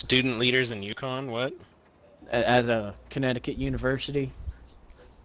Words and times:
Student 0.00 0.38
leaders 0.38 0.70
in 0.70 0.80
UConn, 0.80 1.26
what? 1.26 1.52
a- 2.32 2.48
at 2.48 2.70
a 2.70 2.94
Connecticut 3.10 3.58
university. 3.58 4.32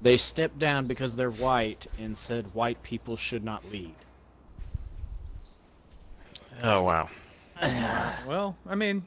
They 0.02 0.18
stepped 0.18 0.60
down 0.60 0.86
because 0.86 1.16
they're 1.16 1.32
white 1.32 1.88
and 1.98 2.18
said 2.18 2.54
white 2.54 2.84
people 2.84 3.16
should 3.16 3.42
not 3.46 3.64
lead. 3.72 3.96
Oh 6.62 6.84
wow. 6.84 7.10
Well, 8.28 8.58
I 8.68 8.76
mean, 8.76 9.04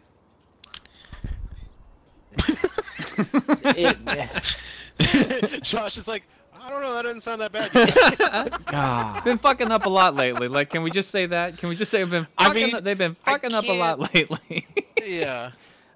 It, 3.77 3.99
Josh 5.63 5.99
is 5.99 6.09
like, 6.09 6.23
I 6.59 6.71
don't 6.71 6.81
know, 6.81 6.95
that 6.95 7.03
doesn't 7.03 7.21
sound 7.21 7.43
that 7.43 7.53
bad. 7.53 8.65
God. 8.65 9.23
been 9.25 9.37
fucking 9.37 9.71
up 9.71 9.85
a 9.85 9.91
lot 9.91 10.15
lately. 10.17 10.49
Like, 10.49 10.71
can 10.71 10.83
we 10.83 10.91
just 10.91 11.11
say 11.11 11.27
that? 11.27 11.59
Can 11.59 11.69
we 11.69 11.75
just 11.75 11.91
say 11.91 11.99
they've 11.99 12.11
been 12.11 12.27
I 12.39 12.47
fucking? 12.47 12.73
mean, 12.73 12.85
they've 12.85 12.97
been 12.97 13.17
fucking 13.27 13.53
up 13.53 13.69
a 13.69 13.73
lot 13.73 14.15
lately. 14.15 14.67
Yeah. 15.07 15.51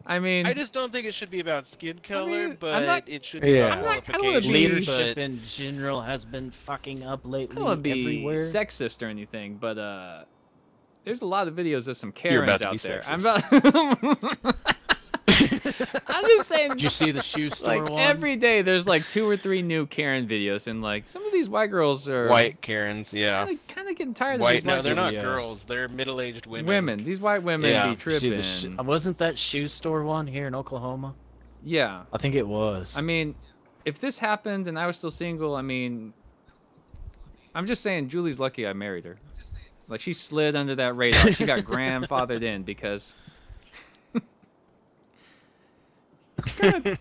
I 0.05 0.19
mean, 0.19 0.47
I 0.47 0.53
just 0.53 0.73
don't 0.73 0.93
think 0.93 1.07
it 1.07 1.15
should 1.15 1.31
be 1.31 1.39
about 1.39 1.65
skin 1.67 2.01
color, 2.03 2.47
I'm 2.47 2.57
but 2.59 2.81
not- 2.85 3.09
it 3.09 3.25
should 3.25 3.43
be 3.43 3.53
Yeah. 3.53 3.67
about 3.67 3.79
I'm 3.79 3.85
not- 3.85 4.15
I 4.15 4.21
wanna 4.21 4.41
be- 4.41 4.49
Leadership 4.49 5.17
in 5.19 5.41
general 5.45 6.01
has 6.03 6.25
been 6.25 6.51
fucking 6.51 7.05
up 7.05 7.21
lately. 7.25 7.33
I 7.35 7.39
lately 7.41 7.55
don't 7.57 7.65
want 7.65 7.79
to 7.79 7.83
be 7.83 8.03
everywhere. 8.03 8.37
sexist 8.37 9.01
or 9.03 9.07
anything, 9.07 9.57
but 9.61 9.79
uh, 9.79 10.25
there's 11.05 11.23
a 11.23 11.27
lot 11.27 11.47
of 11.47 11.55
videos 11.55 11.87
of 11.87 11.97
some 11.97 12.13
You're 12.25 12.43
about 12.43 12.61
Karens 12.61 12.83
to 12.83 12.89
be 12.89 12.95
out 12.95 13.03
there. 13.05 13.13
I'm 13.13 13.21
about. 13.21 14.57
I'm 16.07 16.25
just 16.25 16.49
saying. 16.49 16.71
Did 16.71 16.83
you 16.83 16.89
see 16.91 17.11
the 17.11 17.23
shoe 17.23 17.51
store 17.51 17.77
Like 17.83 17.91
one? 17.91 18.01
every 18.01 18.37
day, 18.37 18.63
there's 18.63 18.87
like 18.87 19.09
two 19.09 19.29
or 19.29 19.37
three 19.37 19.63
new 19.63 19.87
Karen 19.87 20.27
videos, 20.27 20.67
and 20.67 20.83
like 20.83 21.09
some 21.09 21.25
of 21.25 21.33
these 21.33 21.49
white 21.49 21.71
girls 21.71 22.09
are 22.09 22.29
White 22.29 22.61
Karens, 22.61 23.13
yeah. 23.13 23.45
kind 23.45 23.51
of, 23.59 23.67
kind 23.69 23.89
of 23.89 23.97
getting 23.97 24.15
tired 24.15 24.35
of 24.37 24.41
White, 24.43 24.53
these 24.55 24.65
no, 24.65 24.81
they're 24.83 24.95
not 24.95 25.13
Yeah. 25.13 25.23
girls. 25.23 25.65
They're 25.65 25.89
middle-aged 25.89 26.47
women. 26.47 26.67
women. 26.67 27.05
These 27.05 27.21
white 27.21 27.43
women 27.43 27.71
Yeah. 27.71 27.89
be 27.89 27.97
Did 27.97 28.01
see 28.01 28.31
tripping. 28.31 28.37
the 28.39 28.43
sh- 28.43 28.67
uh, 28.79 28.83
wasn't 28.83 29.19
that 29.19 29.37
shoe 29.39 29.67
store 29.67 30.03
one 30.05 30.27
here 30.27 30.47
in 30.47 30.55
Oklahoma? 30.55 31.15
yeah, 31.65 32.03
I 32.13 32.19
think 32.19 32.35
it 32.35 32.47
was. 32.47 32.97
I 32.99 33.03
mean, 33.03 33.35
if 33.85 34.01
this 34.01 34.19
happened 34.19 34.67
and 34.69 34.79
I 34.79 34.87
was 34.87 34.97
still 34.97 35.11
single, 35.13 35.55
I 35.55 35.63
mean, 35.63 36.13
I'm 37.55 37.67
just 37.67 37.83
saying, 37.83 38.09
Julie's 38.09 38.39
lucky 38.39 38.67
I 38.67 38.73
married 38.73 39.05
her. 39.05 39.19
Like 39.89 40.01
she 40.01 40.13
slid 40.13 40.57
under 40.57 40.75
that 40.77 40.97
radar. 40.97 41.33
She 41.33 41.45
got 41.45 41.59
grandfathered 41.73 42.43
in 42.43 42.63
because. 42.63 43.13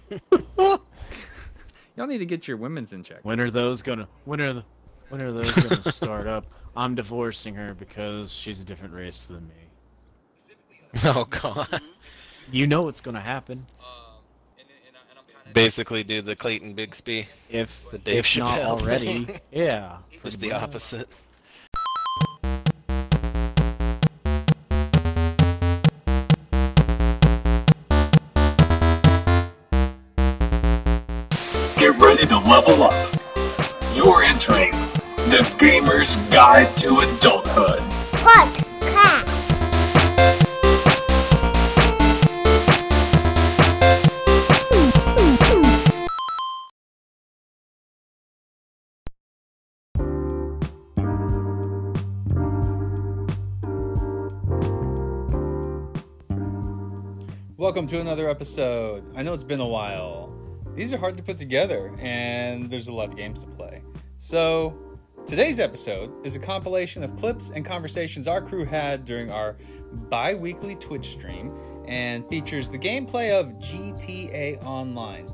Y'all 1.98 2.08
need 2.08 2.20
to 2.20 2.26
get 2.26 2.48
your 2.48 2.58
women's 2.58 2.94
in 2.94 3.04
check. 3.04 3.20
when 3.24 3.40
are 3.40 3.52
those 3.52 3.82
gonna? 3.82 4.08
When 4.26 4.40
are 4.42 4.54
the? 4.54 4.64
When 5.10 5.22
are 5.22 5.32
those 5.32 5.52
gonna 5.54 5.82
start 5.92 6.26
up? 6.28 6.46
I'm 6.76 6.96
divorcing 6.96 7.54
her 7.56 7.74
because 7.74 8.32
she's 8.32 8.62
a 8.62 8.64
different 8.64 8.94
race 8.94 9.28
than 9.28 9.48
me. 9.48 9.54
Oh 11.06 11.26
god. 11.30 11.68
You 12.52 12.68
know 12.68 12.82
what's 12.84 13.00
gonna 13.02 13.22
happen 13.22 13.66
Basically, 15.54 16.04
do 16.04 16.22
the 16.22 16.34
Clayton 16.36 16.76
Bigsby. 16.76 17.28
if 17.50 17.86
The 17.92 17.98
Dave 17.98 18.20
if 18.20 18.38
not 18.38 18.60
Chappelle 18.60 18.66
already. 18.68 19.28
Yeah. 19.52 19.98
for 20.20 20.26
Just 20.30 20.40
the 20.40 20.50
brother. 20.50 20.64
opposite. 20.64 21.10
Ready 32.22 32.30
to 32.30 32.50
level 32.50 32.84
up. 32.84 33.16
You're 33.96 34.24
entering 34.24 34.72
the 35.30 35.56
Gamer's 35.58 36.16
Guide 36.30 36.76
to 36.78 37.00
Adulthood. 37.00 37.80
Podcast. 38.12 39.28
Welcome 57.58 57.88
to 57.88 58.00
another 58.00 58.30
episode. 58.30 59.04
I 59.16 59.24
know 59.24 59.34
it's 59.34 59.44
been 59.44 59.60
a 59.60 59.68
while. 59.68 60.41
These 60.76 60.94
are 60.94 60.98
hard 60.98 61.18
to 61.18 61.24
put 61.24 61.38
together, 61.38 61.94
and 62.00 62.70
there's 62.70 62.88
a 62.88 62.94
lot 62.94 63.10
of 63.10 63.18
games 63.18 63.42
to 63.42 63.48
play. 63.48 63.84
So, 64.20 64.74
today's 65.28 65.60
episode 65.60 66.26
is 66.26 66.38
a 66.38 66.40
compilation 66.40 67.04
of 67.04 67.16
clips 67.18 67.50
and 67.50 67.66
conversations 67.66 68.26
our 68.28 68.42
crew 68.42 68.64
had 68.64 69.04
during 69.04 69.30
our 69.30 69.58
bi 70.10 70.34
weekly 70.34 70.76
Twitch 70.76 71.12
stream 71.12 71.52
and 71.88 72.26
features 72.30 72.70
the 72.70 72.80
gameplay 72.80 73.38
of 73.38 73.54
GTA 73.56 74.64
Online. 74.64 75.28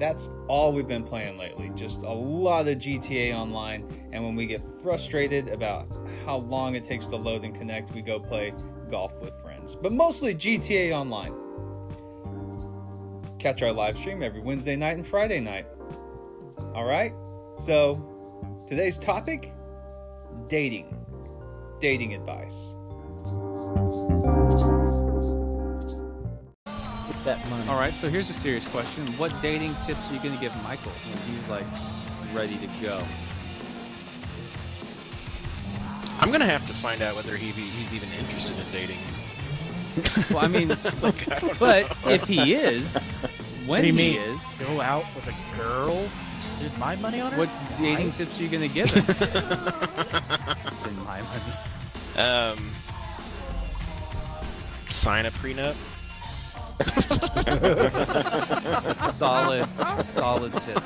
That's 0.00 0.30
all 0.48 0.72
we've 0.72 0.88
been 0.88 1.04
playing 1.04 1.38
lately, 1.38 1.70
just 1.76 2.02
a 2.02 2.12
lot 2.12 2.66
of 2.66 2.78
GTA 2.78 3.36
Online. 3.36 4.08
And 4.12 4.24
when 4.24 4.34
we 4.34 4.46
get 4.46 4.62
frustrated 4.82 5.48
about 5.48 5.88
how 6.24 6.38
long 6.38 6.74
it 6.74 6.82
takes 6.82 7.06
to 7.06 7.16
load 7.16 7.44
and 7.44 7.54
connect, 7.54 7.92
we 7.92 8.02
go 8.02 8.18
play 8.18 8.52
golf 8.90 9.20
with 9.20 9.40
friends. 9.40 9.76
But 9.76 9.92
mostly 9.92 10.34
GTA 10.34 10.92
Online. 10.92 11.45
Catch 13.38 13.62
our 13.62 13.72
live 13.72 13.96
stream 13.96 14.22
every 14.22 14.40
Wednesday 14.40 14.76
night 14.76 14.96
and 14.96 15.06
Friday 15.06 15.40
night. 15.40 15.66
Alright? 16.74 17.12
So, 17.56 18.64
today's 18.66 18.96
topic 18.96 19.52
dating. 20.48 20.96
Dating 21.80 22.14
advice. 22.14 22.76
That 27.24 27.44
money. 27.50 27.68
All 27.68 27.76
right, 27.76 27.92
so 27.98 28.08
here's 28.08 28.30
a 28.30 28.32
serious 28.32 28.64
question: 28.68 29.04
What 29.18 29.32
dating 29.42 29.74
tips 29.84 30.08
are 30.08 30.14
you 30.14 30.20
gonna 30.20 30.40
give 30.40 30.54
Michael 30.62 30.92
when 30.92 31.18
he's 31.26 31.48
like 31.48 31.66
ready 32.32 32.56
to 32.58 32.68
go? 32.80 33.02
I'm 36.20 36.30
gonna 36.30 36.46
have 36.46 36.64
to 36.68 36.72
find 36.74 37.02
out 37.02 37.16
whether 37.16 37.36
he 37.36 37.50
he's 37.50 37.92
even 37.92 38.08
interested 38.12 38.56
in 38.64 38.72
dating. 38.72 38.98
Well, 40.30 40.38
I 40.44 40.48
mean, 40.48 40.68
Like, 41.02 41.30
I 41.30 41.52
but 41.58 42.04
know. 42.04 42.10
if 42.12 42.24
he 42.24 42.54
is, 42.54 43.10
when 43.66 43.84
he 43.84 43.92
mean? 43.92 44.20
is, 44.20 44.42
Go 44.66 44.80
out 44.80 45.04
with 45.14 45.26
a 45.28 45.56
girl? 45.56 46.08
Spend 46.40 46.78
my 46.78 46.96
money 46.96 47.20
on 47.20 47.32
her? 47.32 47.38
what 47.38 47.50
dating 47.78 48.12
tips 48.12 48.38
are 48.38 48.42
you 48.42 48.48
gonna 48.48 48.68
give 48.68 48.90
him? 48.90 49.04
Spend 50.22 50.98
my 51.04 51.20
money. 51.22 51.52
Um, 52.16 52.70
sign 54.90 55.26
a 55.26 55.30
prenup. 55.30 55.74
Solid, 58.94 59.66
solid 60.02 60.52
tip. 60.62 60.82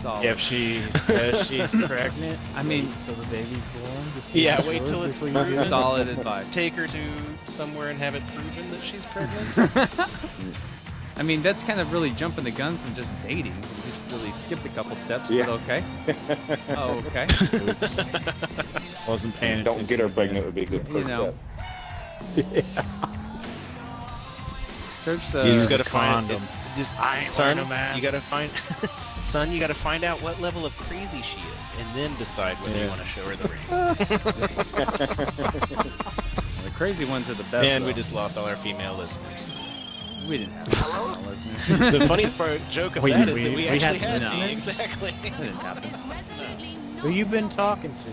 Solid. 0.00 0.24
If 0.24 0.38
she 0.40 0.82
says 0.92 1.46
she's 1.46 1.70
pregnant, 1.86 2.38
I 2.54 2.62
mean- 2.62 2.88
wait 2.88 3.00
till 3.02 3.14
the 3.14 3.26
baby's 3.26 3.64
born. 3.66 4.04
To 4.16 4.22
see 4.22 4.44
Yeah, 4.44 4.66
wait 4.66 4.84
till 4.86 5.02
it's 5.02 5.12
before 5.18 5.28
you 5.28 5.34
do 5.54 5.60
it. 5.60 5.64
solid 5.68 6.08
advice. 6.08 6.46
Take 6.52 6.72
her 6.74 6.86
to 6.86 7.02
somewhere 7.48 7.88
and 7.90 7.98
have 7.98 8.14
it 8.14 8.22
proven 8.34 8.70
that 8.70 8.80
she's 8.80 9.04
pregnant. 9.06 10.10
I 11.16 11.22
mean, 11.22 11.42
that's 11.42 11.62
kind 11.62 11.78
of 11.80 11.92
really 11.92 12.10
jumping 12.10 12.42
the 12.44 12.50
gun 12.50 12.76
from 12.78 12.92
just 12.94 13.12
dating. 13.22 13.54
You 13.54 13.62
just 13.92 14.00
really 14.12 14.32
skipped 14.32 14.66
a 14.66 14.68
couple 14.70 14.96
steps, 14.96 15.30
Yeah. 15.30 15.46
but 15.46 15.60
okay. 15.62 15.84
Oh, 16.76 17.02
okay. 17.06 17.26
Wasn't 19.06 19.34
paying 19.36 19.62
Don't 19.64 19.74
attention. 19.74 19.86
get 19.86 19.98
her 20.00 20.06
again. 20.06 20.14
pregnant 20.14 20.46
would 20.46 20.54
be 20.56 20.62
a 20.62 20.66
good 20.66 20.88
You 20.88 20.94
first 20.94 21.08
know. 21.08 21.34
step. 22.32 22.64
Search 25.04 25.30
the. 25.32 25.46
you 25.46 25.52
just 25.54 25.68
gotta 25.68 25.84
the 25.84 25.90
find 25.90 26.26
condom. 26.28 26.42
Just 26.76 26.98
I 26.98 27.20
ain't 27.20 27.28
son, 27.28 27.44
wearing 27.44 27.58
no 27.58 27.66
mask. 27.66 27.96
you 27.96 28.02
gotta 28.02 28.20
find 28.22 28.50
son. 29.34 29.50
You 29.50 29.58
gotta 29.58 29.74
find 29.74 30.04
out 30.04 30.22
what 30.22 30.40
level 30.40 30.64
of 30.64 30.76
crazy 30.78 31.20
she 31.22 31.40
is, 31.40 31.68
and 31.80 31.96
then 31.98 32.16
decide 32.18 32.54
whether 32.58 32.80
you 32.80 32.88
want 32.88 33.00
to 33.00 33.06
show 33.08 33.24
her 33.24 33.34
the 33.34 33.48
ring. 33.48 33.60
The 36.64 36.70
crazy 36.70 37.04
ones 37.04 37.28
are 37.28 37.34
the 37.34 37.42
best. 37.44 37.66
and 37.68 37.84
we 37.84 37.92
just 37.92 38.12
lost 38.12 38.38
all 38.38 38.46
our 38.46 38.54
female 38.56 38.94
listeners. 38.96 39.58
we 40.28 40.38
didn't 40.38 40.52
have 40.52 40.68
female 40.68 41.30
listeners. 41.30 41.92
the 41.98 42.06
funniest 42.08 42.38
part 42.38 42.60
joke 42.70 42.94
of 42.96 43.02
We- 43.02 43.10
that 43.12 43.28
is 43.28 43.34
we- 43.34 43.42
that 43.44 43.50
we, 43.50 43.56
we 43.56 43.68
actually 43.68 43.98
had 43.98 44.22
had, 44.22 44.22
no. 44.22 44.28
some. 44.28 44.42
exactly. 44.42 45.14
That 45.22 45.36
didn't 45.40 45.56
happen. 45.56 45.90
Who 47.00 47.10
you 47.10 47.24
been 47.26 47.48
talking 47.48 47.92
to? 47.94 48.10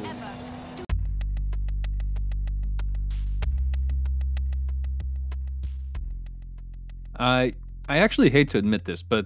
I 7.19 7.53
I 7.87 7.97
actually 7.97 8.29
hate 8.29 8.49
to 8.51 8.57
admit 8.57 8.85
this, 8.85 9.01
but 9.03 9.25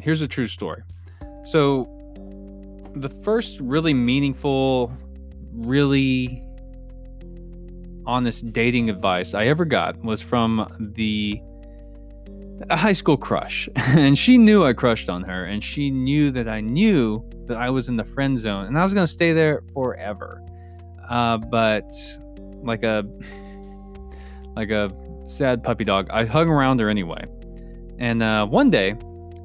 here's 0.00 0.20
a 0.20 0.28
true 0.28 0.48
story. 0.48 0.82
So 1.44 1.88
the 2.94 3.08
first 3.22 3.60
really 3.60 3.94
meaningful, 3.94 4.92
really 5.52 6.44
honest 8.06 8.52
dating 8.52 8.90
advice 8.90 9.34
I 9.34 9.46
ever 9.46 9.64
got 9.64 9.96
was 10.02 10.20
from 10.20 10.66
the 10.94 11.40
a 12.70 12.76
high 12.76 12.92
school 12.92 13.16
crush. 13.16 13.68
And 13.76 14.16
she 14.16 14.38
knew 14.38 14.64
I 14.64 14.72
crushed 14.72 15.08
on 15.08 15.22
her 15.24 15.44
and 15.44 15.62
she 15.62 15.90
knew 15.90 16.30
that 16.30 16.48
I 16.48 16.60
knew 16.60 17.28
that 17.46 17.56
I 17.56 17.70
was 17.70 17.88
in 17.88 17.96
the 17.96 18.04
friend 18.04 18.38
zone 18.38 18.66
and 18.66 18.78
I 18.78 18.84
was 18.84 18.94
going 18.94 19.06
to 19.06 19.12
stay 19.12 19.32
there 19.32 19.62
forever. 19.74 20.42
Uh, 21.08 21.38
but 21.38 21.92
like 22.62 22.84
a 22.84 23.04
like 24.56 24.70
a 24.70 24.90
sad 25.26 25.62
puppy 25.62 25.84
dog. 25.84 26.08
I 26.10 26.24
hung 26.24 26.48
around 26.48 26.80
her 26.80 26.88
anyway. 26.88 27.24
And 27.98 28.22
uh, 28.22 28.46
one 28.46 28.70
day, 28.70 28.96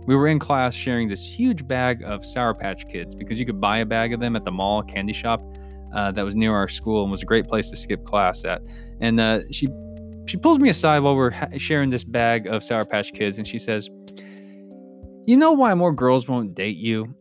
we 0.07 0.15
were 0.15 0.27
in 0.27 0.39
class 0.39 0.73
sharing 0.73 1.09
this 1.09 1.21
huge 1.21 1.67
bag 1.67 2.01
of 2.09 2.25
Sour 2.25 2.53
Patch 2.53 2.87
Kids 2.87 3.13
because 3.13 3.37
you 3.39 3.45
could 3.45 3.59
buy 3.59 3.79
a 3.79 3.85
bag 3.85 4.13
of 4.13 4.21
them 4.21 4.37
at 4.37 4.45
the 4.45 4.51
mall 4.51 4.81
candy 4.81 5.11
shop 5.11 5.41
uh, 5.93 6.11
that 6.13 6.23
was 6.23 6.33
near 6.33 6.55
our 6.55 6.69
school 6.69 7.03
and 7.03 7.11
was 7.11 7.21
a 7.21 7.25
great 7.25 7.45
place 7.45 7.69
to 7.69 7.75
skip 7.75 8.05
class 8.05 8.45
at. 8.45 8.61
And 9.01 9.19
uh, 9.19 9.41
she 9.51 9.67
she 10.25 10.37
pulls 10.37 10.59
me 10.59 10.69
aside 10.69 10.99
while 10.99 11.15
we're 11.15 11.31
ha- 11.31 11.49
sharing 11.57 11.89
this 11.89 12.05
bag 12.05 12.47
of 12.47 12.63
Sour 12.63 12.85
Patch 12.85 13.13
Kids, 13.13 13.37
and 13.37 13.45
she 13.45 13.59
says, 13.59 13.89
"You 15.25 15.35
know 15.35 15.51
why 15.51 15.73
more 15.73 15.93
girls 15.93 16.27
won't 16.29 16.55
date 16.55 16.77
you?" 16.77 17.13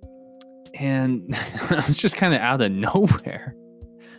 And 0.74 1.34
I 1.70 1.76
was 1.86 1.96
just 1.96 2.16
kind 2.16 2.34
of 2.34 2.40
out 2.40 2.62
of 2.62 2.70
nowhere. 2.70 3.54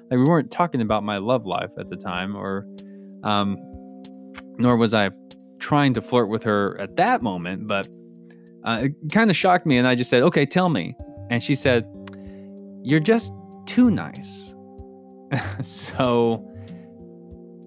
Like 0.10 0.20
we 0.20 0.26
weren't 0.26 0.52
talking 0.52 0.82
about 0.82 1.04
my 1.04 1.18
love 1.18 1.46
life 1.46 1.72
at 1.80 1.88
the 1.88 1.98
time, 1.98 2.36
or 2.36 2.68
um, 3.24 3.58
nor 4.58 4.76
was 4.76 4.94
I 4.94 5.10
trying 5.60 5.94
to 5.94 6.02
flirt 6.02 6.28
with 6.28 6.44
her 6.44 6.80
at 6.82 6.98
that 6.98 7.22
moment. 7.22 7.68
But 7.68 7.88
uh, 8.68 8.82
it 8.84 8.94
kind 9.12 9.30
of 9.30 9.36
shocked 9.36 9.66
me, 9.66 9.78
and 9.78 9.88
I 9.88 9.96
just 9.96 10.10
said, 10.10 10.24
"Okay, 10.24 10.46
tell 10.46 10.70
me." 10.70 10.96
And 11.30 11.42
she 11.42 11.56
said, 11.56 11.88
"You're 12.84 13.00
just 13.00 13.34
too 13.66 13.90
nice." 13.90 14.56
so 15.62 16.46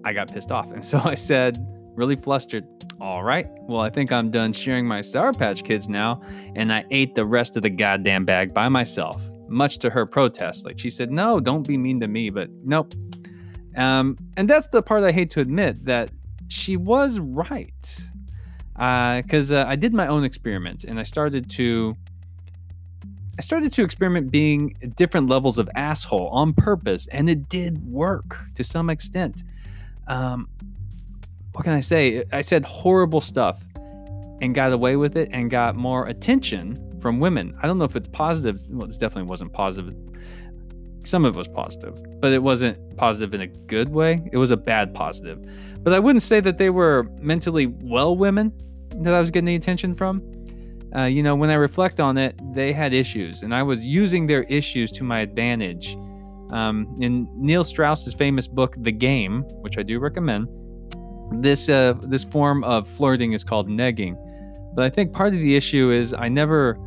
I 0.03 0.13
got 0.13 0.31
pissed 0.31 0.51
off. 0.51 0.71
And 0.71 0.83
so 0.83 0.99
I 1.03 1.15
said, 1.15 1.65
really 1.95 2.15
flustered, 2.15 2.65
All 2.99 3.23
right, 3.23 3.47
well, 3.67 3.81
I 3.81 3.89
think 3.89 4.11
I'm 4.11 4.31
done 4.31 4.53
sharing 4.53 4.87
my 4.87 5.01
Sour 5.01 5.33
Patch 5.33 5.63
Kids 5.63 5.89
now. 5.89 6.21
And 6.55 6.71
I 6.71 6.85
ate 6.91 7.15
the 7.15 7.25
rest 7.25 7.57
of 7.57 7.63
the 7.63 7.69
goddamn 7.69 8.25
bag 8.25 8.53
by 8.53 8.69
myself, 8.69 9.21
much 9.47 9.77
to 9.79 9.89
her 9.89 10.05
protest. 10.05 10.65
Like 10.65 10.79
she 10.79 10.89
said, 10.89 11.11
No, 11.11 11.39
don't 11.39 11.67
be 11.67 11.77
mean 11.77 11.99
to 11.99 12.07
me, 12.07 12.29
but 12.29 12.49
nope. 12.63 12.93
Um, 13.75 14.17
and 14.35 14.49
that's 14.49 14.67
the 14.67 14.81
part 14.81 15.03
I 15.03 15.11
hate 15.11 15.29
to 15.31 15.39
admit 15.39 15.85
that 15.85 16.11
she 16.49 16.75
was 16.75 17.19
right. 17.19 18.03
Because 18.73 19.51
uh, 19.51 19.57
uh, 19.57 19.65
I 19.67 19.75
did 19.75 19.93
my 19.93 20.07
own 20.07 20.23
experiment 20.23 20.83
and 20.83 20.99
I 20.99 21.03
started 21.03 21.49
to. 21.51 21.95
I 23.39 23.41
started 23.41 23.73
to 23.73 23.83
experiment 23.83 24.29
being 24.29 24.75
different 24.97 25.27
levels 25.27 25.57
of 25.57 25.69
asshole 25.75 26.27
on 26.27 26.53
purpose, 26.53 27.07
and 27.07 27.29
it 27.29 27.49
did 27.49 27.83
work 27.89 28.37
to 28.55 28.63
some 28.63 28.89
extent 28.89 29.43
um, 30.07 30.49
what 31.53 31.63
can 31.63 31.73
I 31.73 31.79
say? 31.79 32.23
I 32.31 32.41
said 32.41 32.65
horrible 32.65 33.21
stuff 33.21 33.61
and 34.41 34.55
got 34.55 34.71
away 34.71 34.95
with 34.95 35.15
it 35.15 35.29
and 35.31 35.49
got 35.49 35.75
more 35.75 36.07
attention 36.07 36.99
from 36.99 37.19
women. 37.19 37.57
I 37.61 37.67
don't 37.67 37.77
know 37.77 37.85
if 37.85 37.95
it's 37.95 38.07
positive. 38.07 38.61
Well, 38.69 38.87
it 38.87 38.99
definitely 38.99 39.29
wasn't 39.29 39.53
positive. 39.53 39.95
Some 41.03 41.25
of 41.25 41.35
it 41.35 41.37
was 41.37 41.47
positive, 41.47 41.97
but 42.19 42.31
it 42.31 42.43
wasn't 42.43 42.97
positive 42.97 43.33
in 43.33 43.41
a 43.41 43.47
good 43.47 43.89
way. 43.89 44.21
It 44.31 44.37
was 44.37 44.51
a 44.51 44.57
bad 44.57 44.93
positive. 44.93 45.39
But 45.83 45.93
I 45.93 45.99
wouldn't 45.99 46.23
say 46.23 46.39
that 46.41 46.57
they 46.57 46.69
were 46.69 47.07
mentally 47.19 47.67
well 47.67 48.15
women 48.15 48.53
that 48.97 49.13
I 49.13 49.19
was 49.19 49.31
getting 49.31 49.45
the 49.45 49.55
attention 49.55 49.95
from. 49.95 50.21
Uh, 50.95 51.03
you 51.03 51.23
know, 51.23 51.35
when 51.35 51.49
I 51.49 51.53
reflect 51.53 51.99
on 51.99 52.17
it, 52.17 52.39
they 52.53 52.73
had 52.73 52.93
issues, 52.93 53.43
and 53.43 53.55
I 53.55 53.63
was 53.63 53.85
using 53.85 54.27
their 54.27 54.43
issues 54.43 54.91
to 54.93 55.03
my 55.05 55.19
advantage 55.19 55.97
um, 56.51 56.93
in 56.99 57.29
Neil 57.35 57.63
Strauss's 57.63 58.13
famous 58.13 58.47
book, 58.47 58.75
The 58.79 58.91
Game, 58.91 59.43
which 59.61 59.77
I 59.77 59.83
do 59.83 59.99
recommend, 59.99 60.47
this 61.41 61.69
uh, 61.69 61.93
this 62.01 62.23
form 62.25 62.63
of 62.65 62.87
flirting 62.87 63.31
is 63.31 63.43
called 63.43 63.69
negging. 63.69 64.17
But 64.73 64.83
I 64.83 64.89
think 64.89 65.13
part 65.13 65.33
of 65.33 65.39
the 65.39 65.55
issue 65.55 65.91
is 65.91 66.13
I 66.13 66.27
never 66.27 66.77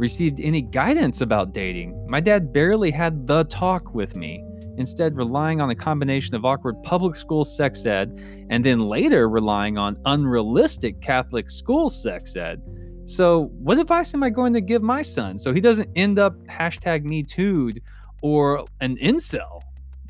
received 0.00 0.40
any 0.40 0.62
guidance 0.62 1.20
about 1.20 1.52
dating. 1.52 2.06
My 2.08 2.20
dad 2.20 2.52
barely 2.52 2.90
had 2.90 3.26
the 3.26 3.44
talk 3.44 3.94
with 3.94 4.16
me, 4.16 4.42
instead 4.78 5.16
relying 5.16 5.60
on 5.60 5.70
a 5.70 5.74
combination 5.74 6.34
of 6.34 6.44
awkward 6.44 6.82
public 6.82 7.14
school 7.14 7.44
sex 7.44 7.84
ed 7.84 8.18
and 8.48 8.64
then 8.64 8.78
later 8.78 9.28
relying 9.28 9.76
on 9.76 9.96
unrealistic 10.06 11.00
Catholic 11.02 11.50
school 11.50 11.90
sex 11.90 12.34
ed. 12.34 12.62
So, 13.04 13.50
what 13.58 13.78
advice 13.78 14.14
am 14.14 14.22
I 14.22 14.30
going 14.30 14.54
to 14.54 14.60
give 14.60 14.82
my 14.82 15.02
son 15.02 15.38
so 15.38 15.52
he 15.52 15.60
doesn't 15.60 15.90
end 15.96 16.18
up 16.18 16.34
hashtag 16.46 17.04
me 17.04 17.22
too'd 17.22 17.82
or 18.22 18.64
an 18.80 18.96
incel. 18.96 19.62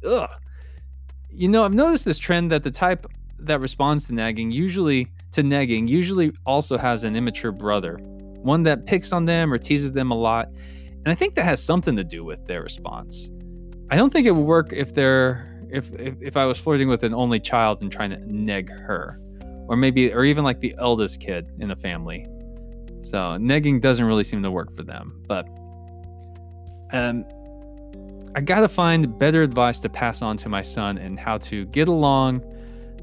Ugh. 0.04 0.28
You 1.30 1.48
know, 1.48 1.64
I've 1.64 1.74
noticed 1.74 2.04
this 2.04 2.18
trend 2.18 2.50
that 2.52 2.62
the 2.62 2.70
type 2.70 3.06
that 3.38 3.60
responds 3.60 4.06
to 4.06 4.14
nagging 4.14 4.50
usually 4.50 5.08
to 5.32 5.42
negging 5.42 5.88
usually 5.88 6.32
also 6.44 6.76
has 6.76 7.04
an 7.04 7.16
immature 7.16 7.52
brother, 7.52 7.98
one 8.42 8.62
that 8.64 8.86
picks 8.86 9.12
on 9.12 9.24
them 9.24 9.52
or 9.52 9.58
teases 9.58 9.92
them 9.92 10.10
a 10.10 10.14
lot. 10.14 10.48
And 11.04 11.08
I 11.08 11.14
think 11.14 11.34
that 11.34 11.44
has 11.44 11.62
something 11.62 11.96
to 11.96 12.04
do 12.04 12.24
with 12.24 12.46
their 12.46 12.62
response. 12.62 13.30
I 13.90 13.96
don't 13.96 14.12
think 14.12 14.26
it 14.26 14.32
would 14.32 14.46
work 14.46 14.72
if 14.72 14.94
they're 14.94 15.46
if, 15.70 15.92
if 15.94 16.14
if 16.20 16.36
I 16.36 16.46
was 16.46 16.58
flirting 16.58 16.88
with 16.88 17.04
an 17.04 17.14
only 17.14 17.40
child 17.40 17.80
and 17.80 17.90
trying 17.90 18.10
to 18.10 18.18
neg 18.32 18.70
her. 18.70 19.20
Or 19.68 19.76
maybe 19.76 20.12
or 20.12 20.24
even 20.24 20.44
like 20.44 20.60
the 20.60 20.74
eldest 20.78 21.20
kid 21.20 21.50
in 21.58 21.68
the 21.68 21.76
family. 21.76 22.26
So 23.02 23.18
negging 23.38 23.80
doesn't 23.80 24.04
really 24.04 24.24
seem 24.24 24.42
to 24.42 24.50
work 24.50 24.74
for 24.74 24.82
them. 24.82 25.22
But 25.26 25.46
um 26.92 27.24
I 28.34 28.40
gotta 28.40 28.68
find 28.68 29.18
better 29.18 29.42
advice 29.42 29.80
to 29.80 29.88
pass 29.88 30.22
on 30.22 30.36
to 30.38 30.48
my 30.48 30.62
son 30.62 30.98
and 30.98 31.18
how 31.18 31.38
to 31.38 31.64
get 31.66 31.88
along 31.88 32.44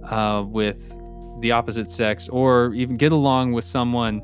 uh, 0.04 0.46
with 0.48 0.94
the 1.42 1.52
opposite 1.52 1.92
sex 1.92 2.30
or 2.30 2.74
even 2.74 2.96
get 2.96 3.12
along 3.12 3.52
with 3.52 3.66
someone 3.66 4.22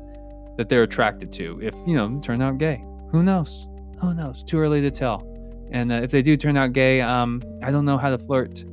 that 0.56 0.68
they're 0.68 0.82
attracted 0.82 1.32
to. 1.32 1.60
If, 1.62 1.74
you 1.86 1.96
know, 1.96 2.20
turn 2.20 2.40
out 2.42 2.58
gay, 2.58 2.84
who 3.10 3.22
knows? 3.22 3.66
Who 4.00 4.14
knows? 4.14 4.42
Too 4.44 4.58
early 4.58 4.80
to 4.82 4.90
tell. 4.90 5.30
And 5.70 5.92
uh, 5.92 5.96
if 5.96 6.10
they 6.10 6.22
do 6.22 6.36
turn 6.36 6.56
out 6.56 6.72
gay, 6.72 7.00
um, 7.00 7.42
I 7.62 7.70
don't 7.70 7.84
know 7.84 7.98
how 7.98 8.10
to 8.10 8.18
flirt 8.18 8.64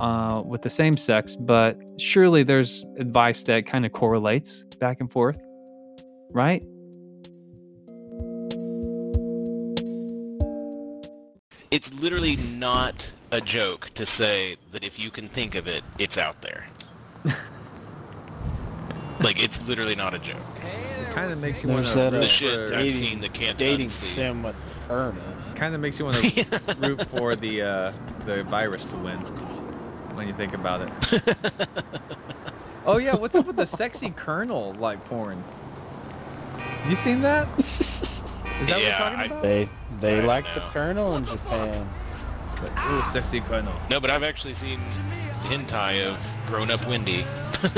uh, 0.00 0.42
with 0.44 0.62
the 0.62 0.70
same 0.70 0.96
sex, 0.96 1.36
but 1.36 1.78
surely 1.98 2.42
there's 2.42 2.84
advice 2.98 3.44
that 3.44 3.66
kind 3.66 3.84
of 3.84 3.92
correlates 3.92 4.64
back 4.78 5.00
and 5.00 5.10
forth, 5.10 5.44
right? 6.30 6.62
it's 11.70 11.90
literally 11.92 12.36
not 12.36 13.10
a 13.30 13.40
joke 13.40 13.90
to 13.94 14.04
say 14.04 14.56
that 14.72 14.82
if 14.82 14.98
you 14.98 15.10
can 15.10 15.28
think 15.28 15.54
of 15.54 15.68
it, 15.68 15.84
it's 15.98 16.18
out 16.18 16.42
there. 16.42 16.66
like 19.20 19.42
it's 19.42 19.60
literally 19.62 19.94
not 19.94 20.14
a 20.14 20.18
joke. 20.18 20.36
It 20.62 21.10
kind 21.10 21.32
of 21.32 21.38
makes 21.38 21.62
you 21.62 21.68
want 21.70 21.86
to 21.86 21.94
The 21.94 22.10
root 22.12 22.30
shit 22.30 22.54
for. 22.54 22.62
I've 22.74 22.80
dating- 22.84 23.02
seen 23.02 23.20
that 23.20 23.32
can't 23.34 23.58
Dating 23.58 23.90
unsee. 23.90 24.14
sim 24.14 24.42
with 24.42 24.56
the 24.64 24.86
Colonel. 24.86 25.22
Kind 25.54 25.74
of 25.74 25.80
makes 25.80 25.98
you 25.98 26.04
want 26.06 26.16
to 26.16 26.74
root 26.80 27.06
for 27.08 27.36
the 27.36 27.62
uh, 27.62 27.92
the 28.26 28.44
virus 28.44 28.86
to 28.86 28.96
win 28.96 29.18
when 30.16 30.26
you 30.26 30.34
think 30.34 30.54
about 30.54 30.82
it. 30.82 31.36
Oh 32.86 32.96
yeah, 32.96 33.14
what's 33.14 33.36
up 33.36 33.46
with 33.46 33.56
the 33.56 33.66
sexy 33.66 34.08
colonel 34.10 34.72
like 34.78 35.04
porn? 35.04 35.44
You 36.88 36.96
seen 36.96 37.20
that? 37.20 37.46
Is 37.58 38.68
that 38.68 38.80
Yeah, 38.80 38.98
what 38.98 39.12
I- 39.12 39.22
we're 39.22 39.28
talking 39.28 39.30
about? 39.32 39.42
They 39.42 39.68
they 40.00 40.20
I 40.20 40.24
like 40.24 40.44
the 40.54 40.60
Colonel 40.72 41.14
in 41.16 41.26
Japan. 41.26 41.86
Ooh, 42.90 43.04
sexy 43.04 43.40
colonel. 43.42 43.72
No, 43.90 44.00
but 44.00 44.08
I've 44.10 44.22
actually 44.22 44.54
seen 44.54 44.80
hentai 45.44 46.06
of 46.06 46.18
grown-up 46.50 46.84
Wendy. 46.86 47.24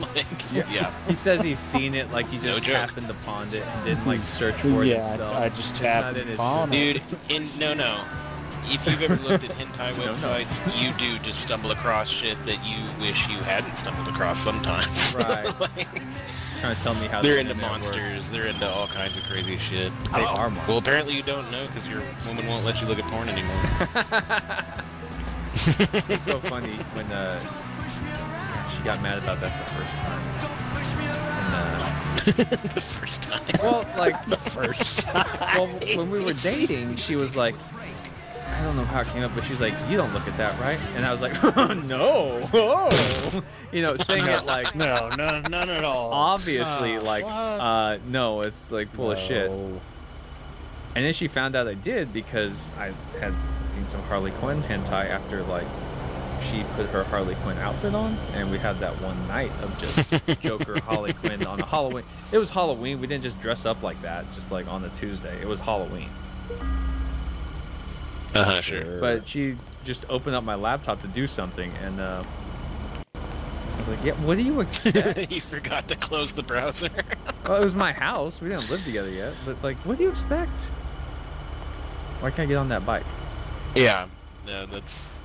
like, 0.00 0.26
Yeah. 0.52 0.68
yeah. 0.70 0.92
He 1.06 1.14
says 1.14 1.40
he's 1.40 1.58
seen 1.60 1.94
it, 1.94 2.10
like 2.10 2.26
he 2.26 2.36
No 2.38 2.54
just 2.54 2.64
joke. 2.64 2.76
happened 2.76 3.08
upon 3.10 3.48
it 3.54 3.62
and 3.64 3.84
didn't 3.86 4.06
like 4.06 4.22
search 4.22 4.60
for 4.60 4.82
it 4.82 4.88
Yeah, 4.88 5.04
I- 5.04 5.08
himself. 5.08 5.36
I 5.36 5.48
just 5.50 5.70
It's 5.70 5.78
happened 5.80 6.16
not 6.18 6.26
in 6.26 6.34
upon 6.34 6.72
it. 6.72 6.94
Dude, 6.94 7.02
in 7.28 7.48
no 7.58 7.72
no. 7.74 8.04
If 8.64 8.86
you've 8.86 9.02
ever 9.02 9.16
looked 9.16 9.42
at 9.44 9.50
hentai 9.52 9.96
No, 9.98 10.04
no. 10.06 10.14
websites, 10.14 10.80
you 10.80 10.92
do 10.98 11.18
just 11.24 11.40
stumble 11.40 11.70
across 11.70 12.08
shit 12.08 12.36
that 12.46 12.62
you 12.64 12.84
wish 13.00 13.18
you 13.28 13.38
hadn't 13.38 13.76
stumbled 13.78 14.08
across 14.08 14.42
sometimes. 14.44 14.86
Right. 15.14 15.58
Like, 15.60 15.88
trying 16.60 16.76
to 16.76 16.82
tell 16.82 16.94
me 16.94 17.06
how 17.06 17.22
they're 17.22 17.34
the 17.34 17.40
into 17.40 17.54
monsters. 17.54 17.96
works. 17.96 18.28
They're 18.30 18.46
into 18.46 18.68
all 18.68 18.86
kinds 18.88 19.16
of 19.16 19.22
crazy 19.24 19.58
shit. 19.58 19.92
They 20.12 20.20
Oh, 20.20 20.26
are 20.26 20.50
monsters. 20.50 20.68
Well, 20.68 20.78
apparently 20.78 21.14
you 21.14 21.22
don't 21.22 21.50
know 21.50 21.66
because 21.68 21.88
your 21.88 22.02
woman 22.26 22.46
won't 22.46 22.64
let 22.66 22.80
you 22.80 22.86
look 22.86 22.98
at 22.98 23.04
porn 23.10 23.28
anymore. 23.28 23.62
it's 26.08 26.24
so 26.24 26.38
funny 26.40 26.76
when 26.94 27.06
uh, 27.12 27.40
she 28.70 28.82
got 28.82 29.02
mad 29.02 29.18
about 29.18 29.40
that 29.40 29.52
the 29.58 29.74
first 29.74 29.96
time. 29.96 30.22
And, 31.42 31.54
uh, 31.54 32.64
the 32.74 32.82
first 33.00 33.22
time. 33.22 33.42
well, 33.62 33.86
like, 33.96 34.24
the 34.26 34.36
first 34.52 34.98
time. 34.98 35.26
well, 35.56 35.66
when 35.96 36.10
we 36.10 36.20
were 36.20 36.34
dating, 36.34 36.96
she 36.96 37.16
was 37.16 37.34
like, 37.36 37.54
I 38.46 38.62
don't 38.62 38.76
know 38.76 38.84
how 38.84 39.00
it 39.00 39.06
came 39.08 39.22
up, 39.22 39.34
but 39.34 39.44
she's 39.44 39.60
like, 39.60 39.72
"You 39.88 39.96
don't 39.96 40.12
look 40.12 40.26
at 40.28 40.36
that, 40.36 40.58
right?" 40.60 40.78
And 40.94 41.06
I 41.06 41.12
was 41.12 41.22
like, 41.22 41.32
oh, 41.56 41.72
"No, 41.72 42.46
oh," 42.52 43.42
you 43.72 43.80
know, 43.80 43.96
saying 43.96 44.26
it 44.26 44.44
like 44.44 44.74
no, 44.76 45.08
no, 45.16 45.40
none 45.40 45.70
at 45.70 45.82
all. 45.82 46.12
obviously, 46.12 46.96
Ah, 46.98 47.02
like, 47.02 47.24
uh, 47.26 47.98
no, 48.04 48.42
it's 48.42 48.70
like 48.70 48.90
full 48.90 49.12
of 49.12 49.18
shit. 49.18 49.50
And 49.50 51.06
then 51.06 51.14
she 51.14 51.26
found 51.26 51.56
out 51.56 51.68
I 51.68 51.74
did 51.74 52.12
because 52.12 52.70
I 52.76 52.92
had 53.18 53.34
seen 53.64 53.86
some 53.86 54.02
Harley 54.02 54.32
Quinn 54.32 54.62
hentai 54.62 55.08
after 55.08 55.42
like 55.44 55.68
she 56.40 56.64
put 56.64 56.90
her 56.90 57.04
Harley 57.04 57.34
Quinn 57.34 57.58
outfit 57.58 57.94
on, 57.94 58.18
and 58.32 58.50
we 58.50 58.58
had 58.58 58.80
that 58.80 58.98
one 58.98 59.26
night 59.26 59.54
of 59.60 59.76
just 59.76 60.08
Joker 60.40 60.80
Harley 60.80 61.12
Quinn 61.12 61.46
on 61.46 61.60
a 61.60 61.66
Halloween. 61.66 62.04
It 62.32 62.38
was 62.38 62.50
Halloween. 62.50 63.00
We 63.00 63.06
didn't 63.06 63.22
just 63.22 63.38
dress 63.38 63.66
up 63.66 63.82
like 63.82 64.00
that, 64.02 64.30
just 64.30 64.50
like 64.50 64.66
on 64.68 64.82
the 64.82 64.90
Tuesday. 64.90 65.40
It 65.40 65.46
was 65.46 65.60
Halloween. 65.60 66.14
Uh-huh, 68.34 68.62
sure. 68.62 69.00
But 69.00 69.26
she 69.26 69.56
just 69.82 70.04
opened 70.08 70.36
up 70.36 70.44
my 70.44 70.54
laptop 70.54 71.02
to 71.02 71.08
do 71.08 71.26
something, 71.26 71.74
and 71.76 72.00
uh, 72.00 72.24
I 73.74 73.78
was 73.78 73.88
like, 73.88 74.04
yeah, 74.04 74.12
what 74.12 74.36
do 74.36 74.42
you 74.42 74.60
expect? 74.60 75.32
you 75.32 75.40
forgot 75.40 75.88
to 75.88 75.96
close 75.96 76.32
the 76.32 76.42
browser. 76.42 76.90
well, 77.44 77.56
it 77.56 77.62
was 77.62 77.74
my 77.74 77.92
house. 77.92 78.40
We 78.40 78.48
didn't 78.48 78.68
live 78.68 78.84
together 78.84 79.10
yet, 79.10 79.42
but 79.42 79.62
like, 79.62 79.78
what 79.84 79.98
do 79.98 80.04
you 80.04 80.10
expect? 80.10 80.72
Why 82.18 82.30
can't 82.30 82.44
I 82.44 82.46
get 82.46 82.56
on 82.56 82.68
that 82.68 82.84
bike? 82.84 83.16
yeah, 83.74 84.08
no, 84.44 84.66
that's. 84.66 85.19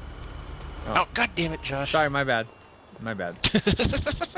Oh. 0.88 0.94
Oh, 0.98 1.08
god 1.14 1.32
damn 1.36 1.54
it, 1.54 1.62
Josh. 1.64 1.92
Sorry, 1.92 2.10
my 2.10 2.24
bad. 2.24 2.48
My 3.02 3.14
bad. 3.14 3.38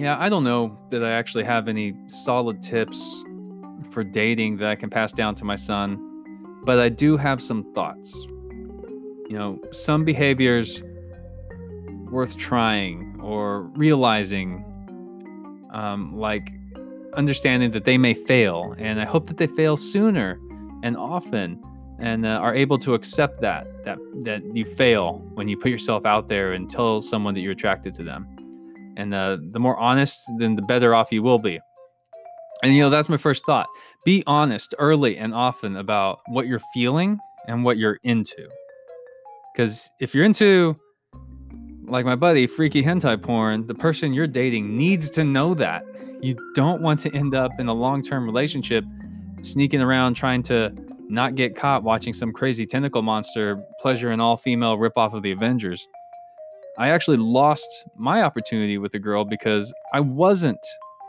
Yeah, 0.00 0.16
I 0.18 0.30
don't 0.30 0.44
know 0.44 0.78
that 0.88 1.04
I 1.04 1.10
actually 1.10 1.44
have 1.44 1.68
any 1.68 1.94
solid 2.06 2.62
tips 2.62 3.22
for 3.90 4.02
dating 4.02 4.56
that 4.56 4.68
I 4.70 4.74
can 4.74 4.88
pass 4.88 5.12
down 5.12 5.34
to 5.34 5.44
my 5.44 5.56
son, 5.56 5.98
but 6.64 6.78
I 6.78 6.88
do 6.88 7.18
have 7.18 7.42
some 7.42 7.70
thoughts. 7.74 8.14
You 9.28 9.36
know, 9.36 9.60
some 9.72 10.06
behaviors 10.06 10.82
worth 12.10 12.34
trying 12.38 13.20
or 13.22 13.64
realizing, 13.76 14.64
um, 15.70 16.16
like 16.16 16.50
understanding 17.14 17.70
that 17.72 17.84
they 17.84 17.98
may 17.98 18.14
fail, 18.14 18.74
and 18.78 19.00
I 19.00 19.04
hope 19.04 19.26
that 19.28 19.36
they 19.36 19.46
fail 19.46 19.76
sooner 19.76 20.38
and 20.82 20.96
often, 20.96 21.62
and 21.98 22.24
uh, 22.24 22.30
are 22.30 22.54
able 22.54 22.78
to 22.78 22.94
accept 22.94 23.40
that 23.40 23.66
that 23.84 23.98
that 24.22 24.42
you 24.54 24.64
fail 24.64 25.18
when 25.34 25.48
you 25.48 25.56
put 25.56 25.70
yourself 25.70 26.06
out 26.06 26.28
there 26.28 26.52
and 26.52 26.70
tell 26.70 27.02
someone 27.02 27.34
that 27.34 27.40
you're 27.40 27.52
attracted 27.52 27.94
to 27.94 28.02
them. 28.02 28.26
And 28.96 29.14
uh, 29.14 29.38
the 29.52 29.60
more 29.60 29.76
honest 29.78 30.20
then 30.38 30.56
the 30.56 30.62
better 30.62 30.94
off 30.94 31.12
you 31.12 31.22
will 31.22 31.38
be. 31.38 31.60
And 32.62 32.74
you 32.74 32.82
know 32.82 32.90
that's 32.90 33.08
my 33.08 33.16
first 33.16 33.44
thought. 33.46 33.66
Be 34.04 34.22
honest 34.26 34.74
early 34.78 35.16
and 35.16 35.34
often 35.34 35.76
about 35.76 36.20
what 36.28 36.46
you're 36.46 36.62
feeling 36.74 37.18
and 37.46 37.64
what 37.64 37.76
you're 37.76 37.98
into. 38.02 38.48
Because 39.52 39.90
if 40.00 40.14
you're 40.14 40.24
into 40.24 40.76
like 41.90 42.04
my 42.04 42.14
buddy 42.14 42.46
freaky 42.46 42.82
hentai 42.82 43.20
porn 43.20 43.66
the 43.66 43.74
person 43.74 44.12
you're 44.12 44.26
dating 44.26 44.76
needs 44.76 45.10
to 45.10 45.24
know 45.24 45.54
that 45.54 45.84
you 46.22 46.34
don't 46.54 46.80
want 46.82 47.00
to 47.00 47.14
end 47.14 47.34
up 47.34 47.50
in 47.58 47.68
a 47.68 47.72
long-term 47.72 48.24
relationship 48.24 48.84
sneaking 49.42 49.80
around 49.80 50.14
trying 50.14 50.42
to 50.42 50.72
not 51.08 51.34
get 51.34 51.56
caught 51.56 51.82
watching 51.82 52.14
some 52.14 52.32
crazy 52.32 52.64
tentacle 52.64 53.02
monster 53.02 53.62
pleasure 53.80 54.10
an 54.10 54.20
all-female 54.20 54.76
ripoff 54.76 55.12
of 55.12 55.22
the 55.22 55.32
avengers 55.32 55.86
I 56.78 56.88
actually 56.88 57.18
lost 57.18 57.68
my 57.96 58.22
opportunity 58.22 58.78
with 58.78 58.94
a 58.94 58.98
girl 58.98 59.24
because 59.24 59.74
I 59.92 60.00
wasn't 60.00 60.64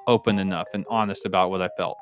open 0.08 0.38
enough 0.38 0.68
and 0.74 0.86
honest 0.90 1.26
about 1.26 1.50
what 1.50 1.62
I 1.62 1.70
felt. 1.78 1.98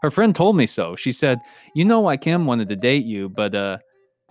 Her 0.00 0.10
friend 0.10 0.34
told 0.34 0.56
me 0.56 0.66
so. 0.66 0.96
She 0.96 1.12
said, 1.12 1.40
"You 1.74 1.84
know 1.84 2.00
why 2.00 2.16
Kim 2.16 2.46
wanted 2.46 2.68
to 2.68 2.76
date 2.76 3.04
you, 3.04 3.28
but 3.28 3.54
uh 3.54 3.78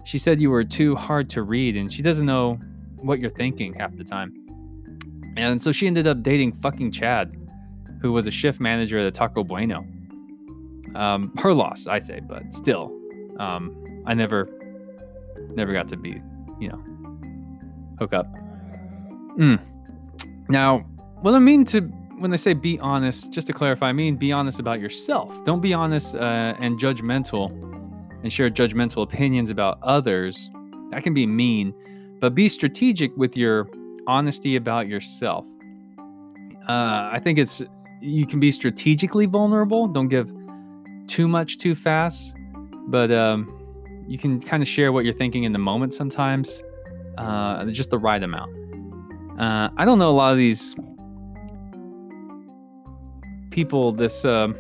she 0.04 0.18
said 0.18 0.40
you 0.40 0.50
were 0.50 0.64
too 0.64 0.96
hard 0.96 1.30
to 1.32 1.44
read 1.44 1.76
and 1.76 1.92
she 1.92 2.02
doesn't 2.02 2.26
know 2.26 2.60
what 3.06 3.20
you're 3.20 3.30
thinking 3.30 3.74
half 3.74 3.96
the 3.96 4.04
time." 4.04 4.34
And 5.38 5.62
so 5.62 5.72
she 5.72 5.88
ended 5.88 6.08
up 6.08 6.24
dating 6.24 6.54
fucking 6.54 6.92
Chad, 6.92 7.36
who 8.02 8.12
was 8.12 8.28
a 8.28 8.32
shift 8.32 8.60
manager 8.60 8.98
at 9.00 9.06
a 9.06 9.12
Taco 9.12 9.44
Bueno. 9.44 9.86
Um, 10.96 11.34
her 11.38 11.54
loss, 11.54 11.88
I 11.88 12.00
say, 12.00 12.22
but 12.22 12.54
still, 12.54 12.98
um, 13.38 14.04
I 14.06 14.14
never, 14.14 14.48
never 15.56 15.74
got 15.74 15.90
to 15.90 15.98
be, 15.98 16.22
you 16.60 16.70
know, 16.70 16.82
hook 18.00 18.14
up. 18.14 18.28
Mm. 19.38 19.60
Now, 20.48 20.80
what 21.22 21.34
I 21.34 21.40
mean 21.40 21.66
to 21.66 21.82
when 22.20 22.32
I 22.32 22.38
say 22.38 22.54
be 22.54 22.80
honest, 22.80 23.32
just 23.32 23.48
to 23.48 23.54
clarify, 23.54 23.90
I 23.90 23.94
mean 23.94 24.16
be 24.16 24.32
honest 24.32 24.60
about 24.60 24.80
yourself. 24.80 25.44
Don't 25.44 25.62
be 25.62 25.74
honest 25.74 26.16
uh, 26.16 26.56
and 26.60 26.80
judgmental 26.80 27.50
and 28.24 28.32
share 28.32 28.50
judgmental 28.50 29.04
opinions 29.04 29.50
about 29.50 29.80
others. 29.84 30.50
That 30.92 31.04
can 31.04 31.14
be 31.14 31.26
mean, 31.26 31.74
but 32.20 32.36
be 32.36 32.50
strategic 32.50 33.16
with 33.18 33.36
your 33.36 33.68
honesty 34.08 34.56
about 34.56 34.88
yourself. 34.88 35.46
Uh, 36.68 37.10
I 37.12 37.20
think 37.22 37.38
it's 37.38 37.62
you 38.02 38.26
can 38.26 38.40
be 38.40 38.52
strategically 38.52 39.26
vulnerable. 39.26 39.88
Don't 39.88 40.08
give 40.08 40.32
too 41.08 41.28
much 41.28 41.58
too 41.58 41.76
fast, 41.76 42.36
but 42.88 43.12
um, 43.12 43.52
you 44.08 44.18
can 44.18 44.40
kind 44.40 44.62
of 44.62 44.70
share 44.70 44.92
what 44.92 45.06
you're 45.06 45.14
thinking 45.14 45.44
in 45.44 45.54
the 45.54 45.60
moment 45.60 45.94
sometimes, 45.94 46.62
uh, 47.18 47.66
just 47.66 47.90
the 47.90 47.98
right 47.98 48.22
amount. 48.22 48.52
Uh, 49.40 49.70
I 49.78 49.86
don't 49.86 50.00
know 50.00 50.10
a 50.10 50.12
lot 50.12 50.32
of 50.32 50.38
these 50.38 50.76
people. 53.52 53.92
This 53.92 54.26
um, 54.26 54.56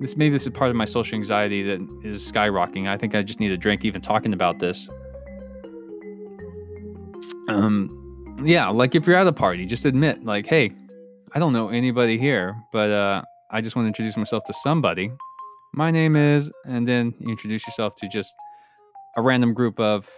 this 0.00 0.16
maybe 0.16 0.32
this 0.32 0.42
is 0.42 0.52
part 0.52 0.70
of 0.70 0.76
my 0.76 0.84
social 0.84 1.16
anxiety 1.16 1.62
that 1.62 1.80
is 2.04 2.30
skyrocketing. 2.30 2.88
I 2.88 2.96
think 2.96 3.14
I 3.14 3.22
just 3.22 3.40
need 3.40 3.52
a 3.52 3.56
drink 3.56 3.84
even 3.84 4.00
talking 4.00 4.32
about 4.32 4.58
this. 4.58 4.88
Um, 7.48 8.42
yeah, 8.44 8.68
like 8.68 8.94
if 8.94 9.06
you're 9.06 9.16
at 9.16 9.26
a 9.26 9.32
party, 9.32 9.66
just 9.66 9.84
admit 9.84 10.24
like, 10.24 10.46
hey, 10.46 10.72
I 11.32 11.38
don't 11.38 11.52
know 11.52 11.68
anybody 11.68 12.18
here, 12.18 12.56
but 12.72 12.90
uh, 12.90 13.22
I 13.50 13.60
just 13.60 13.76
want 13.76 13.84
to 13.84 13.88
introduce 13.88 14.16
myself 14.16 14.44
to 14.44 14.54
somebody. 14.54 15.10
My 15.72 15.90
name 15.90 16.16
is, 16.16 16.50
and 16.64 16.88
then 16.88 17.14
you 17.18 17.30
introduce 17.30 17.66
yourself 17.66 17.94
to 17.96 18.08
just 18.08 18.34
a 19.16 19.22
random 19.22 19.54
group 19.54 19.78
of 19.78 20.10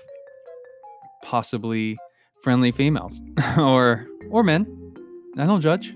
possibly 1.23 1.99
friendly 2.43 2.73
females 2.73 3.21
or 3.59 4.07
or 4.31 4.43
men. 4.43 4.95
I 5.37 5.47
don't 5.47 5.61
judge. 5.61 5.95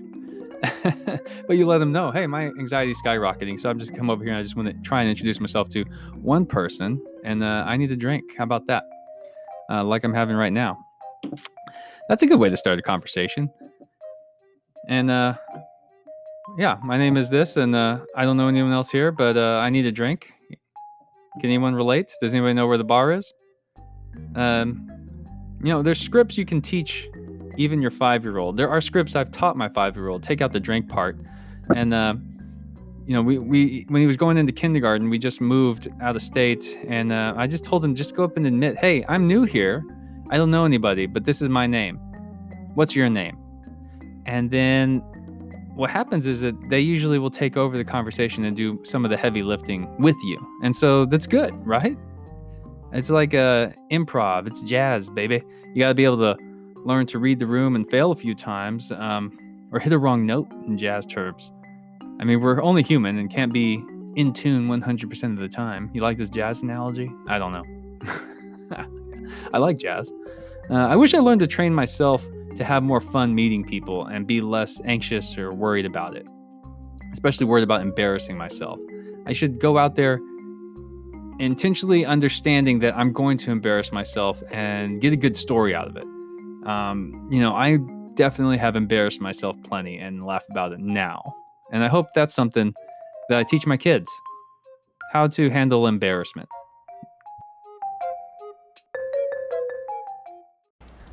but 1.47 1.57
you 1.57 1.65
let 1.65 1.79
them 1.79 1.91
know, 1.91 2.09
hey, 2.11 2.25
my 2.25 2.45
anxiety 2.45 2.91
is 2.91 3.01
skyrocketing, 3.05 3.59
so 3.59 3.69
I'm 3.69 3.77
just 3.77 3.93
come 3.93 4.09
over 4.09 4.23
here 4.23 4.31
and 4.31 4.39
I 4.39 4.43
just 4.43 4.55
want 4.55 4.69
to 4.69 4.73
try 4.81 5.01
and 5.01 5.09
introduce 5.09 5.41
myself 5.41 5.67
to 5.69 5.83
one 6.21 6.45
person, 6.45 7.01
and 7.25 7.43
uh, 7.43 7.63
I 7.67 7.75
need 7.75 7.91
a 7.91 7.97
drink. 7.97 8.23
How 8.37 8.45
about 8.45 8.67
that? 8.67 8.83
Uh, 9.69 9.83
like 9.83 10.03
I'm 10.05 10.13
having 10.13 10.35
right 10.35 10.53
now. 10.53 10.77
That's 12.09 12.23
a 12.23 12.27
good 12.27 12.39
way 12.39 12.49
to 12.49 12.57
start 12.57 12.79
a 12.79 12.81
conversation. 12.81 13.49
And 14.87 15.09
uh, 15.09 15.35
yeah, 16.57 16.77
my 16.83 16.97
name 16.97 17.17
is 17.17 17.29
this, 17.29 17.57
and 17.57 17.75
uh, 17.75 17.99
I 18.15 18.25
don't 18.25 18.37
know 18.37 18.47
anyone 18.47 18.73
else 18.73 18.91
here, 18.91 19.11
but 19.11 19.37
uh, 19.37 19.59
I 19.59 19.69
need 19.69 19.85
a 19.85 19.91
drink. 19.91 20.33
Can 21.39 21.49
anyone 21.49 21.73
relate? 21.73 22.11
Does 22.21 22.33
anybody 22.33 22.53
know 22.53 22.67
where 22.67 22.77
the 22.77 22.83
bar 22.83 23.11
is? 23.11 23.33
Um, 24.35 24.89
you 25.61 25.69
know, 25.69 25.81
there's 25.81 25.99
scripts 25.99 26.37
you 26.37 26.45
can 26.45 26.61
teach 26.61 27.09
even 27.57 27.81
your 27.81 27.91
five 27.91 28.23
year 28.23 28.37
old. 28.37 28.57
There 28.57 28.69
are 28.69 28.81
scripts 28.81 29.15
I've 29.15 29.31
taught 29.31 29.55
my 29.55 29.69
five 29.69 29.95
year 29.95 30.09
old. 30.09 30.21
Take 30.21 30.41
out 30.41 30.51
the 30.51 30.59
drink 30.59 30.89
part. 30.89 31.17
And, 31.75 31.93
uh, 31.93 32.15
you 33.07 33.13
know, 33.13 33.21
we, 33.21 33.37
we, 33.39 33.85
when 33.87 34.01
he 34.01 34.07
was 34.07 34.17
going 34.17 34.37
into 34.37 34.51
kindergarten, 34.51 35.09
we 35.09 35.17
just 35.17 35.41
moved 35.41 35.87
out 36.01 36.15
of 36.15 36.21
state. 36.21 36.77
And 36.87 37.11
uh, 37.11 37.33
I 37.35 37.47
just 37.47 37.63
told 37.63 37.83
him, 37.83 37.95
just 37.95 38.15
go 38.15 38.23
up 38.23 38.37
and 38.37 38.45
admit, 38.45 38.77
hey, 38.77 39.05
I'm 39.07 39.27
new 39.27 39.43
here. 39.43 39.83
I 40.29 40.37
don't 40.37 40.51
know 40.51 40.65
anybody, 40.65 41.05
but 41.05 41.25
this 41.25 41.41
is 41.41 41.49
my 41.49 41.67
name. 41.67 41.97
What's 42.75 42.95
your 42.95 43.09
name? 43.09 43.37
And 44.25 44.51
then 44.51 44.99
what 45.75 45.89
happens 45.89 46.27
is 46.27 46.41
that 46.41 46.55
they 46.69 46.79
usually 46.79 47.19
will 47.19 47.31
take 47.31 47.57
over 47.57 47.77
the 47.77 47.83
conversation 47.83 48.45
and 48.45 48.55
do 48.55 48.79
some 48.83 49.05
of 49.05 49.11
the 49.11 49.17
heavy 49.17 49.43
lifting 49.43 49.95
with 49.99 50.15
you. 50.23 50.39
And 50.61 50.75
so 50.75 51.05
that's 51.05 51.27
good, 51.27 51.53
right? 51.65 51.97
It's 52.91 53.09
like 53.09 53.33
uh, 53.33 53.69
improv, 53.91 54.47
it's 54.47 54.61
jazz, 54.61 55.09
baby. 55.09 55.41
You 55.73 55.79
got 55.79 55.89
to 55.89 55.95
be 55.95 56.05
able 56.05 56.17
to 56.17 56.37
learn 56.85 57.07
to 57.07 57.19
read 57.19 57.39
the 57.39 57.47
room 57.47 57.75
and 57.75 57.89
fail 57.89 58.11
a 58.11 58.15
few 58.15 58.35
times 58.35 58.91
um, 58.91 59.37
or 59.71 59.79
hit 59.79 59.93
a 59.93 59.97
wrong 59.97 60.25
note 60.25 60.51
in 60.67 60.77
jazz 60.77 61.05
terms. 61.05 61.51
I 62.19 62.23
mean, 62.23 62.39
we're 62.39 62.61
only 62.61 62.83
human 62.83 63.17
and 63.17 63.29
can't 63.29 63.51
be 63.51 63.83
in 64.15 64.31
tune 64.31 64.67
100% 64.67 65.23
of 65.33 65.39
the 65.39 65.49
time. 65.49 65.89
You 65.93 66.01
like 66.01 66.17
this 66.17 66.29
jazz 66.29 66.61
analogy? 66.61 67.11
I 67.27 67.39
don't 67.39 67.51
know. 67.51 68.93
I 69.53 69.57
like 69.57 69.77
jazz. 69.77 70.11
Uh, 70.69 70.75
I 70.75 70.95
wish 70.95 71.13
I 71.13 71.19
learned 71.19 71.41
to 71.41 71.47
train 71.47 71.73
myself 71.73 72.23
to 72.55 72.63
have 72.63 72.83
more 72.83 73.01
fun 73.01 73.35
meeting 73.35 73.63
people 73.63 74.05
and 74.05 74.27
be 74.27 74.41
less 74.41 74.79
anxious 74.85 75.37
or 75.37 75.53
worried 75.53 75.85
about 75.85 76.15
it, 76.15 76.25
especially 77.11 77.45
worried 77.45 77.63
about 77.63 77.81
embarrassing 77.81 78.37
myself. 78.37 78.79
I 79.25 79.33
should 79.33 79.59
go 79.59 79.77
out 79.77 79.95
there 79.95 80.19
intentionally 81.39 82.05
understanding 82.05 82.79
that 82.79 82.95
I'm 82.95 83.11
going 83.11 83.37
to 83.39 83.51
embarrass 83.51 83.91
myself 83.91 84.41
and 84.51 85.01
get 85.01 85.13
a 85.13 85.17
good 85.17 85.35
story 85.35 85.73
out 85.73 85.87
of 85.87 85.97
it. 85.97 86.05
Um, 86.67 87.27
you 87.31 87.39
know, 87.39 87.53
I 87.53 87.77
definitely 88.13 88.57
have 88.57 88.75
embarrassed 88.75 89.19
myself 89.19 89.55
plenty 89.63 89.97
and 89.97 90.25
laugh 90.25 90.43
about 90.49 90.71
it 90.71 90.79
now. 90.79 91.33
And 91.71 91.83
I 91.83 91.87
hope 91.87 92.07
that's 92.13 92.35
something 92.35 92.73
that 93.29 93.39
I 93.39 93.43
teach 93.43 93.65
my 93.65 93.77
kids 93.77 94.09
how 95.11 95.27
to 95.27 95.49
handle 95.49 95.87
embarrassment. 95.87 96.47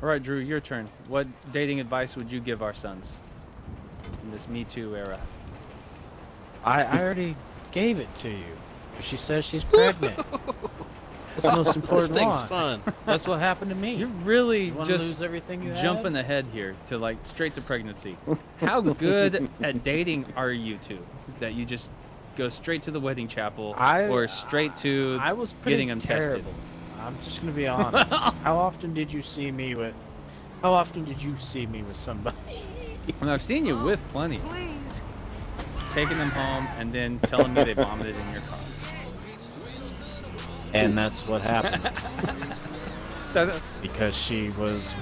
All 0.01 0.07
right, 0.09 0.21
Drew, 0.21 0.37
your 0.39 0.59
turn. 0.59 0.89
What 1.07 1.27
dating 1.51 1.79
advice 1.79 2.15
would 2.15 2.31
you 2.31 2.39
give 2.39 2.63
our 2.63 2.73
sons 2.73 3.19
in 4.23 4.31
this 4.31 4.47
Me 4.47 4.63
Too 4.63 4.95
era? 4.95 5.19
I, 6.65 6.83
I 6.83 7.03
already 7.03 7.35
gave 7.71 7.99
it 7.99 8.13
to 8.15 8.29
you. 8.29 8.43
She 8.99 9.17
says 9.17 9.45
she's 9.45 9.63
pregnant. 9.63 10.17
That's 11.35 11.45
the 11.45 11.51
most 11.53 11.67
This 11.67 11.75
important 11.77 12.13
thing's 12.15 12.35
one. 12.35 12.47
fun. 12.47 12.81
That's 13.05 13.27
what 13.27 13.39
happened 13.39 13.69
to 13.69 13.75
me. 13.75 13.95
You're 13.95 14.07
really 14.25 14.65
You 14.65 14.83
just 14.85 15.05
lose 15.05 15.21
everything 15.21 15.63
you 15.63 15.73
jumping 15.75 16.13
had? 16.15 16.25
ahead 16.25 16.45
here 16.51 16.75
to 16.87 16.97
like 16.97 17.17
straight 17.23 17.53
to 17.55 17.61
pregnancy. 17.61 18.17
How 18.59 18.81
good 18.81 19.49
at 19.61 19.83
dating 19.83 20.25
are 20.35 20.51
you 20.51 20.77
two 20.77 20.99
that 21.39 21.53
you 21.53 21.63
just 21.65 21.89
go 22.35 22.49
straight 22.49 22.81
to 22.83 22.91
the 22.91 22.99
wedding 22.99 23.27
chapel 23.27 23.73
I- 23.77 24.07
or 24.07 24.27
straight 24.27 24.75
to 24.77 25.17
I 25.21 25.33
was 25.33 25.53
pretty 25.53 25.71
getting 25.77 25.91
'em 25.91 25.99
tested. 25.99 26.43
Terrible. 27.01 27.17
I'm 27.17 27.23
just 27.23 27.41
gonna 27.41 27.53
be 27.53 27.67
honest. 27.67 28.15
how 28.43 28.57
often 28.57 28.93
did 28.93 29.11
you 29.11 29.21
see 29.21 29.51
me 29.51 29.75
with? 29.75 29.93
How 30.61 30.73
often 30.73 31.05
did 31.05 31.21
you 31.21 31.35
see 31.37 31.65
me 31.65 31.83
with 31.83 31.97
somebody? 31.97 32.37
And 33.19 33.31
I've 33.31 33.41
seen 33.41 33.65
you 33.65 33.75
oh, 33.75 33.83
with 33.83 33.99
plenty. 34.09 34.39
Taking 35.89 36.19
them 36.19 36.29
home 36.29 36.67
and 36.77 36.93
then 36.93 37.19
telling 37.23 37.51
me 37.53 37.63
they 37.63 37.73
vomited 37.73 38.15
in 38.15 38.31
your 38.31 38.41
car. 38.41 38.59
And 40.75 40.95
that's 40.97 41.27
what 41.27 41.41
happened 41.41 41.83
So 43.31 43.49
th- 43.49 43.61
because 43.81 44.15
she 44.15 44.43
was 44.51 44.93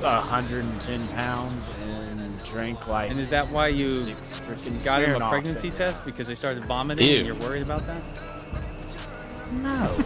110 0.00 1.08
pounds 1.08 1.70
and 1.80 2.44
drank 2.44 2.86
like 2.86 3.10
and 3.10 3.18
is 3.18 3.30
that 3.30 3.48
why 3.48 3.68
you 3.68 3.88
freaking 3.88 4.84
got 4.84 5.02
him 5.02 5.20
a 5.20 5.28
pregnancy 5.28 5.70
test 5.70 6.04
because 6.04 6.28
they 6.28 6.34
started 6.34 6.64
vomiting 6.64 7.08
Ew. 7.08 7.16
and 7.16 7.26
you're 7.26 7.34
worried 7.36 7.62
about 7.62 7.86
that? 7.86 8.02
No. 9.62 9.96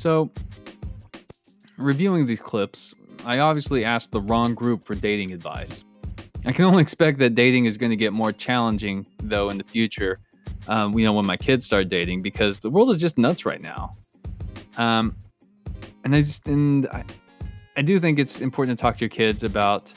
So, 0.00 0.30
reviewing 1.76 2.24
these 2.24 2.40
clips, 2.40 2.94
I 3.26 3.40
obviously 3.40 3.84
asked 3.84 4.12
the 4.12 4.22
wrong 4.22 4.54
group 4.54 4.86
for 4.86 4.94
dating 4.94 5.30
advice. 5.34 5.84
I 6.46 6.52
can 6.52 6.64
only 6.64 6.80
expect 6.86 7.18
that 7.18 7.34
dating 7.34 7.66
is 7.66 7.76
going 7.76 7.90
to 7.90 7.96
get 7.96 8.14
more 8.14 8.32
challenging, 8.32 9.04
though, 9.22 9.50
in 9.50 9.58
the 9.58 9.64
future. 9.64 10.18
Um, 10.68 10.98
you 10.98 11.04
know, 11.04 11.12
when 11.12 11.26
my 11.26 11.36
kids 11.36 11.66
start 11.66 11.88
dating, 11.88 12.22
because 12.22 12.60
the 12.60 12.70
world 12.70 12.88
is 12.88 12.96
just 12.96 13.18
nuts 13.18 13.44
right 13.44 13.60
now. 13.60 13.90
Um, 14.78 15.14
and 16.02 16.14
I 16.14 16.22
just 16.22 16.48
and 16.48 16.86
I, 16.86 17.04
I 17.76 17.82
do 17.82 18.00
think 18.00 18.18
it's 18.18 18.40
important 18.40 18.78
to 18.78 18.82
talk 18.82 18.96
to 18.96 19.00
your 19.00 19.10
kids 19.10 19.42
about 19.42 19.92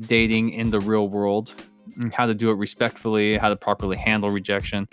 dating 0.00 0.54
in 0.54 0.70
the 0.70 0.80
real 0.80 1.08
world, 1.08 1.52
and 2.00 2.14
how 2.14 2.24
to 2.24 2.32
do 2.32 2.50
it 2.50 2.54
respectfully, 2.54 3.36
how 3.36 3.50
to 3.50 3.56
properly 3.56 3.98
handle 3.98 4.30
rejection, 4.30 4.88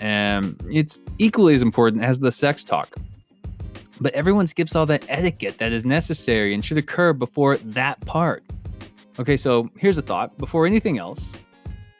and 0.00 0.60
it's 0.68 0.98
equally 1.18 1.54
as 1.54 1.62
important 1.62 2.02
as 2.02 2.18
the 2.18 2.32
sex 2.32 2.64
talk 2.64 2.96
but 4.02 4.12
everyone 4.14 4.46
skips 4.46 4.74
all 4.74 4.84
that 4.86 5.04
etiquette 5.08 5.58
that 5.58 5.72
is 5.72 5.84
necessary 5.84 6.54
and 6.54 6.64
should 6.64 6.78
occur 6.78 7.12
before 7.12 7.56
that 7.58 8.00
part. 8.00 8.42
Okay, 9.18 9.36
so 9.36 9.70
here's 9.78 9.98
a 9.98 10.02
thought 10.02 10.36
before 10.38 10.66
anything 10.66 10.98
else, 10.98 11.30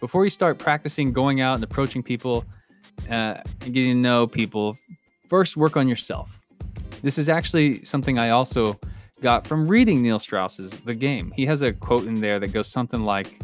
before 0.01 0.25
you 0.25 0.31
start 0.31 0.59
practicing 0.59 1.13
going 1.13 1.41
out 1.41 1.55
and 1.55 1.65
approaching 1.65 2.03
people 2.03 2.45
uh, 3.09 3.41
and 3.61 3.75
getting 3.75 3.95
to 3.95 3.99
know 3.99 4.27
people, 4.27 4.77
first 5.29 5.57
work 5.57 5.77
on 5.77 5.89
yourself. 5.89 6.41
This 7.03 7.19
is 7.19 7.29
actually 7.29 7.85
something 7.85 8.19
I 8.19 8.31
also 8.31 8.79
got 9.21 9.47
from 9.47 9.69
reading 9.69 10.03
Neil 10.03 10.19
Strauss's 10.19 10.71
The 10.71 10.95
Game. 10.95 11.31
He 11.31 11.47
has 11.47 11.63
a 11.63 11.73
quote 11.73 12.07
in 12.07 12.21
there 12.21 12.41
that 12.41 12.49
goes 12.49 12.69
something 12.69 13.03
like, 13.03 13.39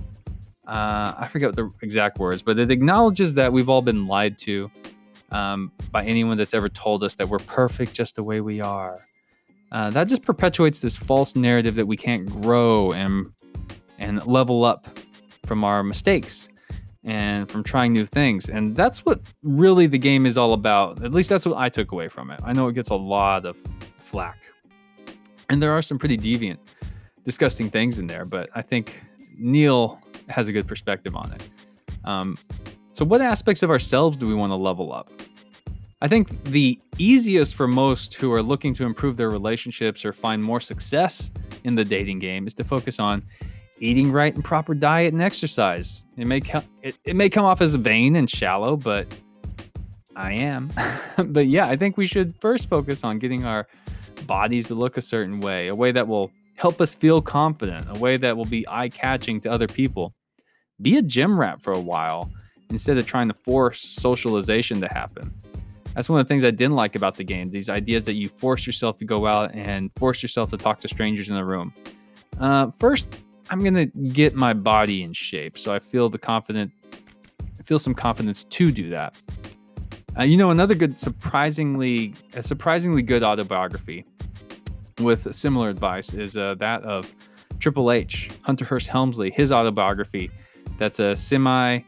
uh, 0.67 1.15
I 1.17 1.29
forget 1.31 1.55
the 1.55 1.71
exact 1.83 2.19
words, 2.19 2.43
but 2.43 2.59
it 2.59 2.71
acknowledges 2.71 3.35
that 3.35 3.53
we've 3.53 3.69
all 3.69 3.83
been 3.83 4.07
lied 4.07 4.39
to 4.39 4.71
um, 5.31 5.73
by 5.91 6.05
anyone 6.05 6.37
that's 6.37 6.55
ever 6.55 6.69
told 6.69 7.03
us 7.03 7.15
that 7.17 7.29
we're 7.29 7.39
perfect 7.39 7.93
just 7.93 8.17
the 8.17 8.23
way 8.23 8.41
we 8.41 8.61
are. 8.61 8.99
Uh, 9.71 9.91
that 9.91 10.09
just 10.09 10.23
perpetuates 10.23 10.81
this 10.81 10.97
false 10.97 11.37
narrative 11.37 11.75
that 11.75 11.87
we 11.87 11.97
can't 11.97 12.27
grow 12.27 12.93
and 12.93 13.31
and 13.99 14.25
level 14.27 14.65
up 14.65 14.87
from 15.45 15.65
our 15.65 15.83
mistakes 15.83 16.49
and 17.05 17.51
from 17.51 17.63
trying 17.63 17.93
new 17.93 18.07
things. 18.07 18.49
And 18.49 18.77
that's 18.77 19.05
what 19.05 19.21
really 19.43 19.87
the 19.87 19.99
game 19.99 20.25
is 20.25 20.37
all 20.37 20.53
about. 20.53 21.03
At 21.05 21.13
least 21.13 21.29
that's 21.29 21.45
what 21.45 21.57
I 21.57 21.69
took 21.69 21.93
away 21.93 22.09
from 22.09 22.31
it. 22.31 22.41
I 22.45 22.53
know 22.53 22.69
it 22.69 22.75
gets 22.75 22.91
a 22.91 22.95
lot 22.95 23.45
of 23.45 23.57
flack, 23.99 24.39
and 25.51 25.63
there 25.63 25.73
are 25.73 25.83
some 25.83 25.99
pretty 25.99 26.17
deviant, 26.17 26.59
disgusting 27.25 27.71
things 27.71 27.99
in 27.99 28.07
there, 28.07 28.25
but 28.25 28.49
I 28.55 28.63
think 28.63 29.03
Neil 29.39 30.01
has 30.29 30.49
a 30.49 30.53
good 30.53 30.67
perspective 30.67 31.17
on 31.17 31.33
it. 31.33 31.49
Um, 32.05 32.39
so, 32.99 33.05
what 33.05 33.21
aspects 33.21 33.63
of 33.63 33.71
ourselves 33.71 34.17
do 34.17 34.27
we 34.27 34.35
want 34.35 34.51
to 34.51 34.57
level 34.57 34.93
up? 34.93 35.09
I 36.03 36.09
think 36.09 36.43
the 36.47 36.81
easiest 36.99 37.55
for 37.55 37.69
most 37.69 38.15
who 38.15 38.33
are 38.33 38.43
looking 38.43 38.75
to 38.75 38.85
improve 38.85 39.17
their 39.17 39.31
relationships 39.31 40.05
or 40.05 40.13
find 40.13 40.43
more 40.43 40.59
success 40.59 41.31
in 41.63 41.77
the 41.77 41.85
dating 41.85 42.19
game 42.19 42.49
is 42.49 42.55
to 42.55 42.65
focus 42.65 42.99
on 42.99 43.23
eating 43.79 44.11
right 44.11 44.35
and 44.35 44.45
proper 44.45 44.75
diet 44.75 45.13
and 45.13 45.23
exercise. 45.23 46.07
It 46.17 46.27
may 46.27 46.41
co- 46.41 46.65
it, 46.83 46.99
it 47.05 47.15
may 47.15 47.29
come 47.31 47.45
off 47.45 47.61
as 47.61 47.77
vain 47.77 48.17
and 48.17 48.29
shallow, 48.29 48.77
but 48.77 49.07
I 50.17 50.33
am. 50.33 50.73
but 51.27 51.47
yeah, 51.47 51.69
I 51.69 51.77
think 51.77 51.97
we 51.99 52.09
should 52.09 52.35
first 52.41 52.69
focus 52.69 53.05
on 53.05 53.21
getting 53.21 53.45
our 53.45 53.69
bodies 54.27 54.67
to 54.67 54.75
look 54.75 54.97
a 54.97 55.03
certain 55.03 55.39
way, 55.39 55.69
a 55.69 55.75
way 55.77 55.93
that 55.93 56.09
will 56.09 56.33
help 56.57 56.81
us 56.81 56.97
feel 56.97 57.23
confident, 57.23 57.87
a 57.89 58.01
way 58.01 58.17
that 58.17 58.37
will 58.37 58.45
be 58.45 58.67
eye-catching 58.67 59.41
to 59.43 59.53
other 59.53 59.69
people. 59.69 60.17
Be 60.83 60.99
a 60.99 61.03
gym 61.03 61.39
rat 61.39 61.63
for 61.63 61.73
a 61.73 61.79
while 61.79 62.29
instead 62.71 62.99
of 62.99 63.07
trying 63.07 63.29
to 63.29 63.35
force 63.35 63.81
socialization 63.81 64.81
to 64.81 64.89
happen. 64.89 65.33
That's 65.95 66.09
one 66.09 66.21
of 66.21 66.27
the 66.27 66.29
things 66.29 66.45
I 66.45 66.51
didn't 66.51 66.77
like 66.77 66.95
about 66.95 67.17
the 67.17 67.25
game. 67.25 67.51
These 67.51 67.69
ideas 67.69 68.05
that 68.05 68.15
you 68.15 68.29
force 68.29 68.67
yourself 68.67 68.97
to 68.99 69.05
go 69.05 69.27
out 69.27 69.55
and 69.55 69.91
force 69.97 70.23
yourself 70.23 70.51
to 70.51 70.57
talk 70.57 70.81
to 70.81 70.89
strangers 70.89 71.29
in 71.29 71.35
the 71.35 71.45
room. 71.45 71.73
Uh, 72.39 72.71
first, 72.79 73.21
I'm 73.51 73.65
gonna 73.65 73.87
get 73.87 74.35
my 74.35 74.53
body 74.53 75.03
in 75.03 75.13
shape 75.13 75.59
so 75.59 75.75
I 75.75 75.79
feel 75.79 76.09
the 76.09 76.19
confident, 76.19 76.71
I 77.59 77.63
feel 77.65 77.79
some 77.79 77.95
confidence 77.95 78.45
to 78.45 78.71
do 78.71 78.91
that. 78.91 79.21
Uh, 80.19 80.23
you 80.23 80.37
know, 80.37 80.51
another 80.51 80.75
good, 80.75 80.99
surprisingly, 80.99 82.15
a 82.35 82.43
surprisingly 82.43 83.03
good 83.03 83.23
autobiography 83.23 84.05
with 85.01 85.35
similar 85.35 85.69
advice 85.69 86.13
is 86.13 86.37
uh, 86.37 86.55
that 86.57 86.83
of 86.83 87.13
Triple 87.59 87.91
H, 87.91 88.31
Hunter 88.43 88.65
Hearst 88.65 88.89
Helmsley, 88.89 89.31
his 89.31 89.53
autobiography. 89.53 90.31
That's 90.79 91.01
a 91.01 91.17
semi 91.17 91.81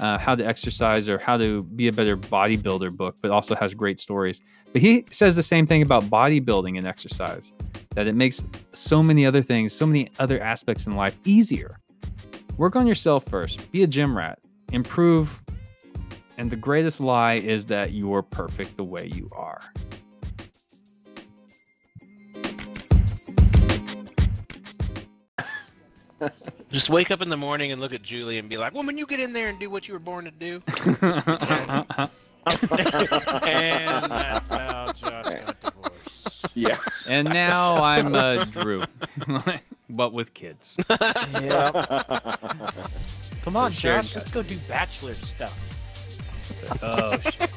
uh, 0.00 0.18
how 0.18 0.34
to 0.34 0.46
exercise 0.46 1.08
or 1.08 1.18
how 1.18 1.36
to 1.36 1.62
be 1.62 1.88
a 1.88 1.92
better 1.92 2.16
bodybuilder 2.16 2.96
book, 2.96 3.16
but 3.20 3.30
also 3.30 3.54
has 3.54 3.74
great 3.74 3.98
stories. 3.98 4.40
But 4.72 4.82
he 4.82 5.04
says 5.10 5.34
the 5.36 5.42
same 5.42 5.66
thing 5.66 5.82
about 5.82 6.04
bodybuilding 6.04 6.76
and 6.76 6.86
exercise 6.86 7.52
that 7.94 8.06
it 8.06 8.14
makes 8.14 8.44
so 8.72 9.02
many 9.02 9.26
other 9.26 9.42
things, 9.42 9.72
so 9.72 9.86
many 9.86 10.08
other 10.18 10.40
aspects 10.40 10.86
in 10.86 10.94
life 10.94 11.18
easier. 11.24 11.80
Work 12.56 12.76
on 12.76 12.86
yourself 12.86 13.24
first, 13.24 13.70
be 13.72 13.82
a 13.82 13.86
gym 13.86 14.16
rat, 14.16 14.38
improve. 14.72 15.40
And 16.36 16.50
the 16.50 16.56
greatest 16.56 17.00
lie 17.00 17.34
is 17.34 17.66
that 17.66 17.92
you're 17.92 18.22
perfect 18.22 18.76
the 18.76 18.84
way 18.84 19.06
you 19.06 19.28
are. 19.32 19.60
Just 26.70 26.90
wake 26.90 27.10
up 27.10 27.22
in 27.22 27.30
the 27.30 27.36
morning 27.36 27.72
and 27.72 27.80
look 27.80 27.94
at 27.94 28.02
Julie 28.02 28.38
and 28.38 28.46
be 28.48 28.58
like, 28.58 28.74
"Woman, 28.74 28.98
you 28.98 29.06
get 29.06 29.20
in 29.20 29.32
there 29.32 29.48
and 29.48 29.58
do 29.58 29.70
what 29.70 29.88
you 29.88 29.94
were 29.94 30.00
born 30.00 30.24
to 30.26 30.30
do." 30.30 30.62
and 32.46 34.10
that's 34.10 34.50
how 34.50 34.92
Josh 34.92 35.24
got 35.24 35.60
divorced. 35.60 36.46
Yeah. 36.54 36.78
and 37.08 37.28
now 37.28 37.76
I'm 37.82 38.14
uh, 38.14 38.44
Drew, 38.44 38.84
but 39.90 40.12
with 40.12 40.34
kids. 40.34 40.76
Come 40.88 40.98
on, 43.56 43.72
Josh, 43.72 44.14
let's 44.14 44.30
go 44.30 44.42
do 44.42 44.56
bachelor 44.68 45.14
stuff. 45.14 45.58
Oh, 46.82 47.12
shit. 47.18 47.50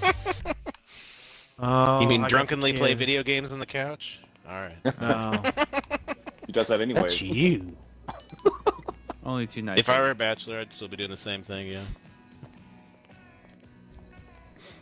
Oh, 1.60 2.00
you 2.02 2.08
mean 2.08 2.24
I 2.24 2.28
drunkenly 2.30 2.72
play 2.74 2.94
video 2.94 3.24
games 3.24 3.52
on 3.52 3.60
the 3.60 3.66
couch? 3.66 4.20
All 4.48 4.54
right. 4.54 4.78
No, 5.02 5.42
He 6.46 6.52
does 6.54 6.68
that 6.68 6.80
anyway. 6.82 7.02
that's 7.02 7.22
you. 7.22 7.76
Only 9.24 9.48
two 9.48 9.62
nights. 9.62 9.80
if 9.80 9.90
I 9.90 10.00
were 10.00 10.12
a 10.12 10.16
bachelor, 10.16 10.60
I'd 10.60 10.74
still 10.74 10.88
be 10.88 10.98
doing 10.98 11.12
the 11.12 11.18
same 11.18 11.44
thing, 11.44 11.68
yeah. 11.68 11.84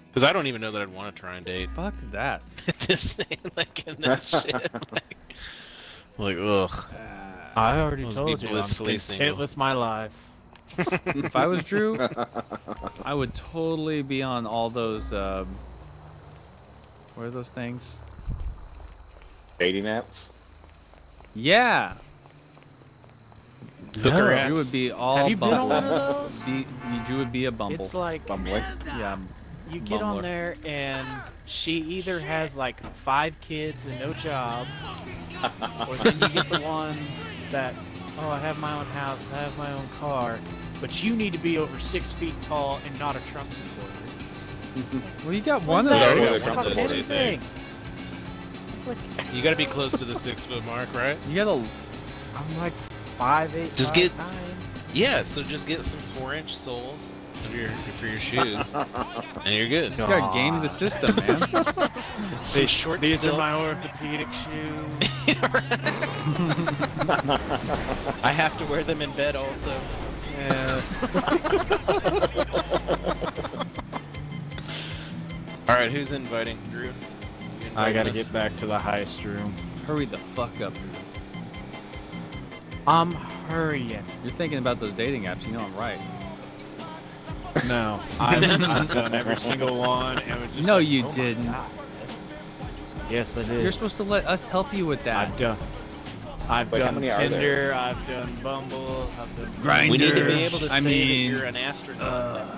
Because 0.07 0.27
I 0.27 0.33
don't 0.33 0.47
even 0.47 0.61
know 0.61 0.71
that 0.71 0.81
I'd 0.81 0.93
want 0.93 1.15
to 1.15 1.19
try 1.19 1.35
and 1.35 1.45
date 1.45 1.69
Fuck 1.75 1.93
that. 2.11 2.41
this 2.87 3.17
like 3.55 3.87
in 3.87 3.95
this 3.99 4.25
shit. 4.29 4.71
Like, 4.91 5.15
like 6.17 6.37
ugh. 6.39 6.87
I 7.55 7.79
already 7.79 8.03
Those 8.03 8.15
told 8.15 8.41
you 8.41 8.49
I'm 8.49 8.63
content 8.63 9.01
single. 9.01 9.37
with 9.37 9.57
my 9.57 9.73
life. 9.73 10.29
If 10.77 11.35
I 11.35 11.47
was 11.47 11.63
Drew, 11.63 11.97
I 13.03 13.13
would 13.13 13.33
totally 13.33 14.01
be 14.01 14.21
on 14.21 14.45
all 14.45 14.69
those. 14.69 15.11
Um, 15.11 15.47
what 17.15 17.25
are 17.25 17.31
those 17.31 17.49
things? 17.49 17.97
Dating 19.59 19.83
apps. 19.83 20.31
Yeah, 21.35 21.95
Hooker 23.95 24.09
No. 24.09 24.35
apps. 24.35 24.45
Drew 24.47 24.55
would 24.55 24.71
be 24.71 24.91
all. 24.91 25.17
Have 25.17 25.29
you 25.29 25.35
been 25.37 25.53
on 25.53 25.69
Bumble. 25.69 25.89
one 25.91 25.99
of 25.99 26.31
those? 26.31 26.43
Be, 26.43 26.65
Drew 27.07 27.17
would 27.17 27.31
be 27.31 27.45
a 27.45 27.51
bumble. 27.51 27.75
It's 27.83 27.93
like 27.93 28.25
Bumbling. 28.25 28.63
yeah, 28.85 29.17
you 29.71 29.79
get 29.79 30.01
Bumbler. 30.01 30.03
on 30.05 30.21
there 30.21 30.55
and 30.65 31.07
she 31.45 31.73
either 31.79 32.19
has 32.19 32.55
like 32.55 32.81
five 32.95 33.39
kids 33.41 33.85
and 33.85 33.99
no 33.99 34.13
job, 34.13 34.67
or 35.87 35.95
then 35.95 36.19
you 36.21 36.29
get 36.29 36.47
the 36.49 36.59
ones 36.63 37.27
that, 37.51 37.73
oh, 38.19 38.29
I 38.29 38.37
have 38.39 38.59
my 38.59 38.77
own 38.77 38.85
house, 38.87 39.31
I 39.33 39.37
have 39.37 39.57
my 39.57 39.71
own 39.71 39.87
car, 39.99 40.37
but 40.79 41.03
you 41.03 41.15
need 41.15 41.31
to 41.33 41.39
be 41.39 41.57
over 41.57 41.79
six 41.79 42.11
feet 42.11 42.35
tall 42.43 42.79
and 42.85 42.99
not 42.99 43.15
a 43.15 43.19
Trump 43.27 43.51
supporter. 43.51 45.07
well, 45.25 45.33
you 45.33 45.41
got 45.41 45.63
one 45.63 45.85
What's 45.85 45.87
of 45.87 45.99
those. 45.99 46.19
It's 46.35 46.45
Yeah, 46.45 46.53
fucking 46.53 46.73
Trump 46.73 46.91
anything. 46.91 47.39
It's 48.73 48.87
like 48.87 48.97
You 49.33 49.41
got 49.41 49.49
to 49.51 49.55
be 49.57 49.65
close 49.65 49.91
to 49.93 50.05
the 50.05 50.15
six 50.17 50.45
foot 50.45 50.63
mark, 50.65 50.93
right? 50.93 51.17
You 51.27 51.35
gotta. 51.35 51.51
I'm 52.35 52.57
like 52.59 52.73
five 53.19 53.53
eight. 53.55 53.75
Just 53.75 53.89
five, 53.93 54.03
get- 54.03 54.17
nine. 54.17 54.33
Yeah, 54.93 55.21
so 55.23 55.43
just 55.43 55.67
get 55.67 55.83
some 55.83 55.99
four-inch 55.99 56.55
soles 56.55 56.99
for 57.43 57.55
your 57.55 57.69
for 57.69 58.07
your 58.07 58.19
shoes, 58.19 58.57
and 58.73 59.53
you're 59.53 59.67
good. 59.69 59.91
You 59.91 59.97
gotta 59.97 60.33
game 60.33 60.59
the 60.59 60.67
system, 60.67 61.15
man. 61.17 61.45
Say 62.43 62.65
short 62.65 62.99
These 63.01 63.25
are 63.27 63.37
my 63.37 63.53
orthopedic 63.53 64.27
shoes. 64.31 64.99
I 68.23 68.31
have 68.31 68.57
to 68.57 68.65
wear 68.65 68.83
them 68.83 69.01
in 69.03 69.11
bed 69.11 69.35
also. 69.35 69.73
yes. 70.37 71.03
All 75.69 75.75
right, 75.75 75.91
who's 75.91 76.11
inviting? 76.11 76.57
Drew. 76.71 76.85
You 76.85 76.93
I 77.75 77.93
gotta 77.93 78.09
us? 78.09 78.15
get 78.15 78.33
back 78.33 78.55
to 78.57 78.65
the 78.65 78.77
heist 78.79 79.23
room. 79.23 79.53
Hurry 79.85 80.05
the 80.05 80.17
fuck 80.17 80.61
up. 80.61 80.73
I'm 82.89 83.11
hurrying. 83.11 83.89
You're 84.23 84.31
thinking 84.33 84.57
about 84.57 84.79
those 84.79 84.93
dating 84.93 85.25
apps. 85.25 85.45
You 85.45 85.53
know 85.53 85.59
I'm 85.59 85.75
right. 85.75 85.99
No, 87.67 87.99
I've, 88.19 88.43
I've 88.63 88.87
done 88.91 89.13
every 89.13 89.37
single 89.37 89.79
one. 89.79 90.17
And 90.19 90.31
it 90.31 90.45
was 90.45 90.55
just 90.55 90.67
No, 90.67 90.77
like, 90.77 90.87
you 90.87 91.05
oh 91.05 91.13
didn't. 91.13 91.55
Yes, 93.09 93.37
I 93.37 93.43
did. 93.43 93.61
You're 93.63 93.71
supposed 93.71 93.97
to 93.97 94.03
let 94.03 94.25
us 94.25 94.47
help 94.47 94.73
you 94.73 94.85
with 94.87 95.03
that. 95.03 95.27
I've 95.27 95.37
done. 95.37 95.57
I've 96.49 96.71
Wait, 96.71 96.79
done 96.79 96.95
many 96.95 97.11
are 97.11 97.27
there? 97.27 97.29
Tinder. 97.29 97.73
I've 97.75 98.07
done 98.07 98.35
Bumble. 98.41 99.07
I've 99.21 99.35
done 99.37 99.53
Grindr. 99.61 99.91
We 99.91 99.97
need 99.99 100.15
to 100.15 100.25
be 100.25 100.31
able 100.43 100.59
to 100.59 100.65
I 100.73 100.79
say 100.79 100.85
mean, 100.85 101.31
that 101.33 101.37
you're 101.37 101.45
an 101.47 101.55
astronaut. 101.57 102.01
uh, 102.07 102.55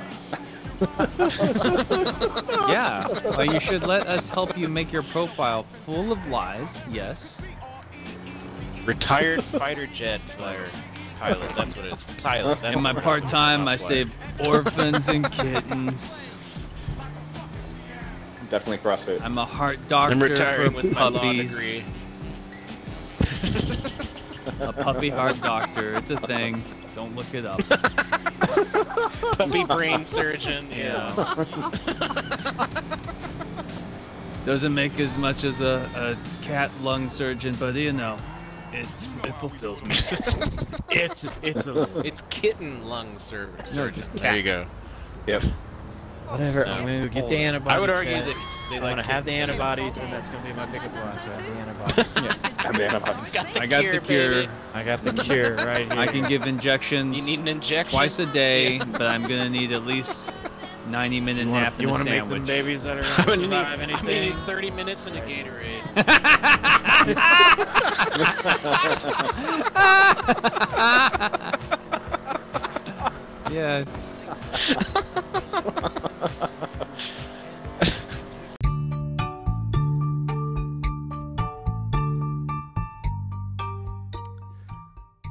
yeah. 2.70 3.08
Well, 3.32 3.46
you 3.46 3.60
should 3.60 3.84
let 3.84 4.08
us 4.08 4.30
help 4.30 4.58
you 4.58 4.70
make 4.70 4.92
your 4.94 5.04
profile 5.04 5.64
full 5.64 6.12
of 6.12 6.26
lies. 6.28 6.84
Yes. 6.90 7.42
Retired 8.86 9.44
fighter 9.44 9.86
jet 9.88 10.22
flyer 10.22 10.68
pilot. 11.20 11.40
That's 11.56 11.76
what 11.78 11.86
it 11.86 11.94
is. 11.94 12.04
Pilot. 12.24 12.62
That's 12.62 12.76
In 12.76 12.82
my 12.82 12.90
what 12.92 12.98
it 12.98 13.00
is. 13.00 13.04
part 13.04 13.28
time, 13.28 13.68
I 13.68 13.76
save 13.76 14.14
orphans 14.46 15.08
and 15.08 15.30
kittens. 15.32 16.30
Definitely 18.50 18.80
CrossFit. 18.80 19.22
I'm 19.22 19.38
a 19.38 19.46
heart 19.46 19.80
doctor 19.88 20.16
I'm 20.16 20.22
retiring 20.22 20.72
for 20.72 20.78
with 20.78 20.94
my 20.94 21.08
law 21.08 21.20
puppies. 21.22 21.52
degree. 21.52 21.84
A 24.60 24.74
puppy 24.74 25.10
heart 25.10 25.40
doctor. 25.42 25.96
It's 25.96 26.10
a 26.10 26.18
thing. 26.20 26.64
Don't 26.96 27.16
look 27.16 27.34
it 27.34 27.46
up. 27.46 27.62
Puppy 29.38 29.64
brain 29.64 30.04
surgeon. 30.04 30.68
Yeah. 30.72 31.14
Doesn't 34.46 34.74
make 34.74 35.00
as 35.00 35.18
much 35.18 35.44
as 35.44 35.62
a, 35.62 35.88
a 35.96 36.44
cat 36.44 36.72
lung 36.82 37.10
surgeon, 37.10 37.56
but 37.60 37.76
you 37.76 37.94
know, 37.94 38.18
it's, 38.74 39.06
it 39.26 39.32
fulfills 39.36 39.82
me. 39.84 39.90
It's 40.94 41.26
it's 41.42 41.68
a 41.68 41.88
It's 42.06 42.22
kitten 42.30 42.86
lung 42.88 43.18
sur- 43.20 43.50
surgeon. 43.66 43.94
just 44.02 44.14
There 44.14 44.36
you 44.36 44.44
go. 44.44 44.66
Yep. 45.28 45.44
whatever. 46.28 46.66
No. 46.66 46.74
I'm 46.74 46.82
gonna 46.82 47.08
get 47.08 47.30
the 47.30 47.38
antibodies. 47.38 47.76
I 47.78 47.80
would 47.80 47.90
argue 47.90 48.12
test. 48.14 48.26
that 48.28 48.68
they 48.70 48.76
I'm 48.78 48.84
like 48.84 48.92
gonna 48.94 49.04
have 49.04 49.24
the 49.26 49.32
antibodies, 49.32 49.98
and 49.98 50.12
that's 50.12 50.28
gonna 50.30 50.44
be 50.46 50.54
my 50.54 50.66
pickup 50.66 50.94
line. 50.94 51.14
So 51.14 51.20
I 51.20 51.24
have 51.24 51.46
the 51.46 51.54
antibodies. 51.62 52.66
And 52.66 52.76
the 52.76 52.86
antibodies. 52.88 53.36
I 53.56 53.66
got 53.68 53.84
the 53.92 54.00
cure. 54.02 54.30
baby. 54.32 54.50
I 54.74 54.84
got 54.84 55.02
the 55.04 55.14
cure 55.14 55.56
right 55.56 55.78
here. 55.92 56.00
I 56.02 56.08
can 56.08 56.28
give 56.28 56.46
injections 56.46 57.18
You 57.18 57.26
need 57.26 57.40
an 57.40 57.48
injection 57.48 57.92
twice 57.92 58.20
a 58.20 58.26
day, 58.26 58.80
but 58.80 59.04
I'm 59.04 59.22
gonna 59.24 59.50
need 59.50 59.72
at 59.72 59.86
least 59.86 60.30
90 60.88 61.20
minute 61.22 61.46
You 61.46 61.52
nap 61.52 61.74
wanna, 61.74 61.84
you 61.84 61.90
wanna 61.90 62.06
make 62.06 62.20
them 62.22 62.30
sandwich. 62.30 62.48
babies 62.48 62.84
that 62.84 62.98
are 62.98 63.04
I'm 63.04 63.26
gonna 63.26 63.48
gonna, 63.48 63.48
need, 63.48 63.48
survive 63.48 63.80
I'm 63.82 64.06
need 64.06 64.18
anything? 64.18 64.46
30 64.46 64.72
minutes 64.72 65.08
in 65.08 65.16
a 65.16 65.22
Gatorade. 65.22 65.82
yes. 73.52 74.22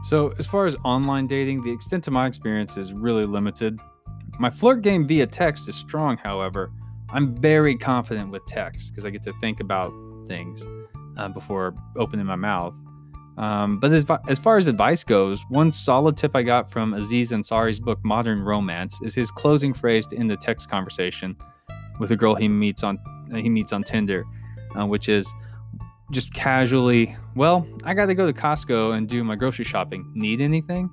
So, 0.02 0.32
as 0.38 0.46
far 0.46 0.66
as 0.66 0.76
online 0.84 1.26
dating, 1.26 1.62
the 1.62 1.70
extent 1.70 2.06
of 2.06 2.12
my 2.12 2.26
experience 2.26 2.76
is 2.76 2.92
really 2.92 3.26
limited. 3.26 3.78
My 4.40 4.48
flirt 4.48 4.80
game 4.80 5.06
via 5.06 5.26
text 5.26 5.68
is 5.68 5.76
strong, 5.76 6.16
however. 6.16 6.72
I'm 7.10 7.36
very 7.36 7.76
confident 7.76 8.30
with 8.30 8.46
text 8.46 8.90
because 8.90 9.04
I 9.04 9.10
get 9.10 9.22
to 9.24 9.34
think 9.38 9.60
about 9.60 9.92
things 10.28 10.64
uh, 11.18 11.28
before 11.28 11.74
opening 11.96 12.24
my 12.24 12.36
mouth. 12.36 12.72
Um, 13.36 13.78
but 13.78 13.92
as, 13.92 14.06
as 14.28 14.38
far 14.38 14.56
as 14.56 14.66
advice 14.66 15.04
goes, 15.04 15.42
one 15.50 15.70
solid 15.70 16.16
tip 16.16 16.34
I 16.34 16.42
got 16.42 16.70
from 16.70 16.94
Aziz 16.94 17.32
Ansari's 17.32 17.78
book 17.78 17.98
Modern 18.02 18.40
Romance 18.40 18.98
is 19.02 19.14
his 19.14 19.30
closing 19.30 19.74
phrase 19.74 20.06
to 20.06 20.16
end 20.16 20.30
the 20.30 20.38
text 20.38 20.70
conversation 20.70 21.36
with 21.98 22.10
a 22.10 22.16
girl 22.16 22.34
he 22.34 22.48
meets 22.48 22.82
on 22.82 22.98
uh, 23.34 23.36
he 23.36 23.50
meets 23.50 23.74
on 23.74 23.82
Tinder, 23.82 24.24
uh, 24.74 24.86
which 24.86 25.10
is 25.10 25.30
just 26.12 26.32
casually, 26.32 27.14
"Well, 27.36 27.68
I 27.84 27.92
got 27.92 28.06
to 28.06 28.14
go 28.14 28.26
to 28.26 28.32
Costco 28.32 28.96
and 28.96 29.06
do 29.06 29.22
my 29.22 29.36
grocery 29.36 29.66
shopping. 29.66 30.10
Need 30.14 30.40
anything?" 30.40 30.88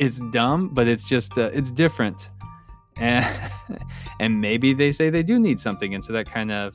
It's 0.00 0.18
dumb, 0.30 0.70
but 0.72 0.88
it's 0.88 1.04
just 1.04 1.38
uh, 1.38 1.50
it's 1.52 1.70
different, 1.70 2.30
and 2.96 3.24
and 4.20 4.40
maybe 4.40 4.72
they 4.72 4.90
say 4.90 5.10
they 5.10 5.22
do 5.22 5.38
need 5.38 5.60
something, 5.60 5.94
and 5.94 6.02
so 6.02 6.12
that 6.14 6.26
kind 6.26 6.50
of 6.50 6.74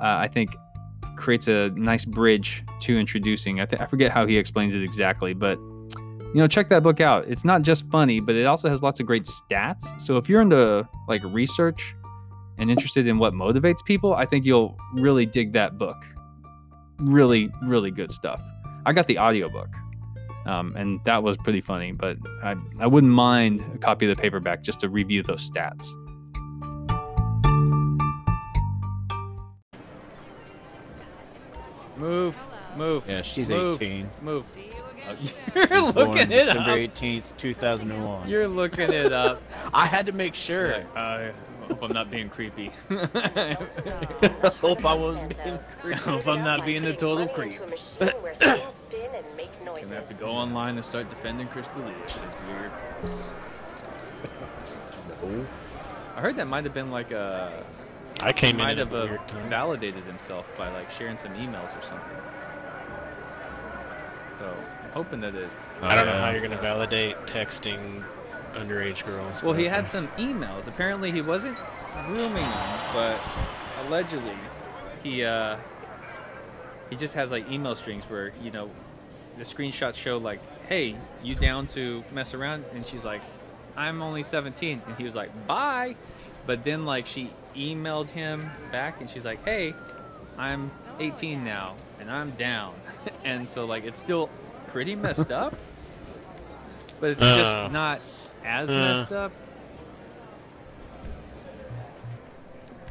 uh, 0.00 0.16
I 0.16 0.26
think 0.26 0.56
creates 1.16 1.48
a 1.48 1.70
nice 1.70 2.04
bridge 2.04 2.64
to 2.80 2.98
introducing. 2.98 3.60
I, 3.60 3.66
th- 3.66 3.80
I 3.80 3.86
forget 3.86 4.10
how 4.10 4.26
he 4.26 4.38
explains 4.38 4.74
it 4.74 4.82
exactly, 4.82 5.34
but 5.34 5.58
you 5.58 6.40
know, 6.40 6.48
check 6.48 6.68
that 6.70 6.82
book 6.82 7.00
out. 7.00 7.26
It's 7.28 7.44
not 7.44 7.62
just 7.62 7.88
funny, 7.90 8.20
but 8.20 8.34
it 8.34 8.44
also 8.44 8.68
has 8.68 8.82
lots 8.82 9.00
of 9.00 9.06
great 9.06 9.24
stats. 9.24 9.98
So 10.00 10.16
if 10.16 10.28
you're 10.28 10.42
into 10.42 10.86
like 11.08 11.22
research 11.24 11.94
and 12.58 12.70
interested 12.70 13.06
in 13.06 13.18
what 13.18 13.32
motivates 13.32 13.84
people, 13.84 14.14
I 14.14 14.26
think 14.26 14.44
you'll 14.44 14.76
really 14.94 15.26
dig 15.26 15.52
that 15.52 15.78
book. 15.78 15.96
Really, 16.98 17.50
really 17.62 17.90
good 17.90 18.10
stuff. 18.10 18.42
I 18.86 18.92
got 18.92 19.06
the 19.06 19.18
audiobook. 19.18 19.68
Um, 20.46 20.74
and 20.76 21.00
that 21.04 21.22
was 21.22 21.36
pretty 21.36 21.60
funny, 21.60 21.92
but 21.92 22.18
I, 22.42 22.54
I 22.78 22.86
wouldn't 22.86 23.12
mind 23.12 23.60
a 23.74 23.78
copy 23.78 24.08
of 24.08 24.16
the 24.16 24.20
paperback 24.20 24.62
just 24.62 24.80
to 24.80 24.88
review 24.88 25.22
those 25.22 25.50
stats. 25.50 25.86
Move, 31.96 32.36
move, 32.76 33.04
Yeah, 33.08 33.22
she's 33.22 33.48
Move. 33.48 33.76
18. 33.82 34.08
move. 34.22 34.46
You're 35.54 35.66
was 35.84 35.94
looking 35.94 35.94
born 36.14 36.16
it 36.18 36.28
December 36.28 36.70
up. 36.72 36.78
18th, 36.78 37.36
2001. 37.36 38.28
You're 38.28 38.48
looking 38.48 38.92
it 38.92 39.12
up. 39.12 39.40
I 39.74 39.86
had 39.86 40.06
to 40.06 40.12
make 40.12 40.34
sure. 40.34 40.72
Like, 40.72 40.96
I 40.96 41.32
hope 41.68 41.82
I'm 41.82 41.92
not 41.92 42.10
being 42.10 42.28
creepy. 42.28 42.70
hope 42.88 44.84
I 44.84 44.94
wasn't 44.94 45.42
being 45.42 45.58
I 45.84 45.96
hope 45.96 46.26
I'm 46.26 46.44
not 46.44 46.64
being 46.64 46.84
a 46.84 46.94
total 46.94 47.28
creep. 47.28 47.58
Gonna 47.58 47.76
Gonna 49.82 49.94
have 49.94 50.08
to 50.08 50.14
go 50.14 50.30
online 50.30 50.76
and 50.76 50.84
start 50.84 51.08
defending 51.08 51.48
Crystalia. 51.48 51.94
His 52.04 52.34
weird 52.48 52.70
corpse. 53.00 53.30
I 56.16 56.20
heard 56.20 56.36
that 56.36 56.46
might 56.46 56.64
have 56.64 56.74
been 56.74 56.90
like 56.90 57.10
a. 57.10 57.62
I 58.22 58.32
He 58.32 58.32
came 58.32 58.56
in 58.56 58.56
might 58.58 58.78
at 58.78 58.78
have 58.78 58.92
a 58.92 59.02
uh, 59.02 59.06
weird 59.06 59.28
time. 59.28 59.50
validated 59.50 60.04
himself 60.04 60.46
by 60.56 60.68
like 60.72 60.90
sharing 60.90 61.18
some 61.18 61.34
emails 61.34 61.76
or 61.76 61.82
something. 61.82 62.18
So 64.38 64.56
I'm 64.84 64.90
hoping 64.92 65.20
that 65.20 65.34
it. 65.34 65.50
I 65.82 65.94
don't 65.94 66.06
know 66.06 66.18
how 66.18 66.30
you're 66.30 66.40
gonna 66.40 66.60
validate 66.60 67.16
texting 67.26 68.02
underage 68.56 69.04
girls. 69.04 69.42
Well, 69.42 69.52
he 69.54 69.64
had 69.64 69.86
some 69.86 70.08
emails. 70.18 70.66
Apparently, 70.66 71.12
he 71.12 71.20
wasn't 71.20 71.56
grooming 72.06 72.34
them, 72.34 72.78
but 72.92 73.20
allegedly, 73.86 74.36
he 75.02 75.24
uh, 75.24 75.56
he 76.90 76.96
just 76.96 77.14
has 77.14 77.30
like 77.30 77.50
email 77.50 77.74
strings 77.74 78.04
where 78.04 78.32
you 78.42 78.50
know 78.50 78.70
the 79.38 79.44
screenshots 79.44 79.94
show 79.94 80.18
like, 80.18 80.40
"Hey, 80.68 80.96
you 81.22 81.34
down 81.34 81.66
to 81.68 82.02
mess 82.12 82.34
around?" 82.34 82.64
And 82.72 82.86
she's 82.86 83.04
like, 83.04 83.20
"I'm 83.76 84.02
only 84.02 84.22
17," 84.22 84.82
and 84.86 84.96
he 84.96 85.04
was 85.04 85.14
like, 85.14 85.30
"Bye." 85.46 85.96
But 86.46 86.64
then 86.64 86.84
like 86.84 87.06
she 87.06 87.30
emailed 87.56 88.08
him 88.08 88.50
back, 88.72 89.00
and 89.00 89.08
she's 89.10 89.24
like, 89.24 89.44
"Hey, 89.44 89.74
I'm 90.38 90.70
18 91.00 91.44
now, 91.44 91.74
and 92.00 92.10
I'm 92.10 92.30
down," 92.32 92.74
and 93.24 93.48
so 93.48 93.64
like 93.66 93.84
it's 93.84 93.98
still 93.98 94.30
pretty 94.68 94.94
messed 94.94 95.32
up, 95.32 95.54
but 97.00 97.10
it's 97.10 97.22
Uh. 97.22 97.36
just 97.36 97.72
not 97.72 98.00
as 98.46 98.70
Uh. 98.70 98.74
messed 98.74 99.12
up. 99.12 99.32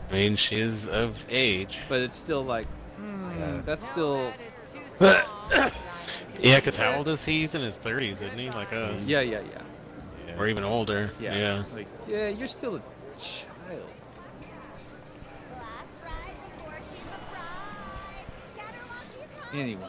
I 0.10 0.14
mean, 0.14 0.36
she 0.36 0.60
is 0.60 0.88
of 0.88 1.26
age. 1.30 1.80
but 1.90 2.00
it's 2.02 2.18
still 2.18 2.44
like 2.46 2.66
hmm, 2.98 3.62
that's 3.66 3.86
still 3.86 4.32
Yeah, 5.00 6.58
because 6.58 6.76
how 6.78 6.94
old 6.98 7.08
is 7.08 7.24
he? 7.26 7.42
He's 7.42 7.56
in 7.56 7.62
his 7.62 7.76
30s, 7.78 8.12
isn't 8.22 8.38
he? 8.38 8.50
Like 8.52 8.72
us. 8.74 9.06
yeah 9.08 9.22
yeah 9.22 9.40
yeah 9.42 10.36
Or 10.40 10.48
even 10.48 10.64
older. 10.64 11.10
yeah 11.20 11.36
Yeah. 11.36 11.64
like 11.74 11.88
yeah 12.08 12.28
you're 12.28 12.48
still 12.48 12.76
a 12.76 12.82
child 13.20 13.90
anyways 19.54 19.82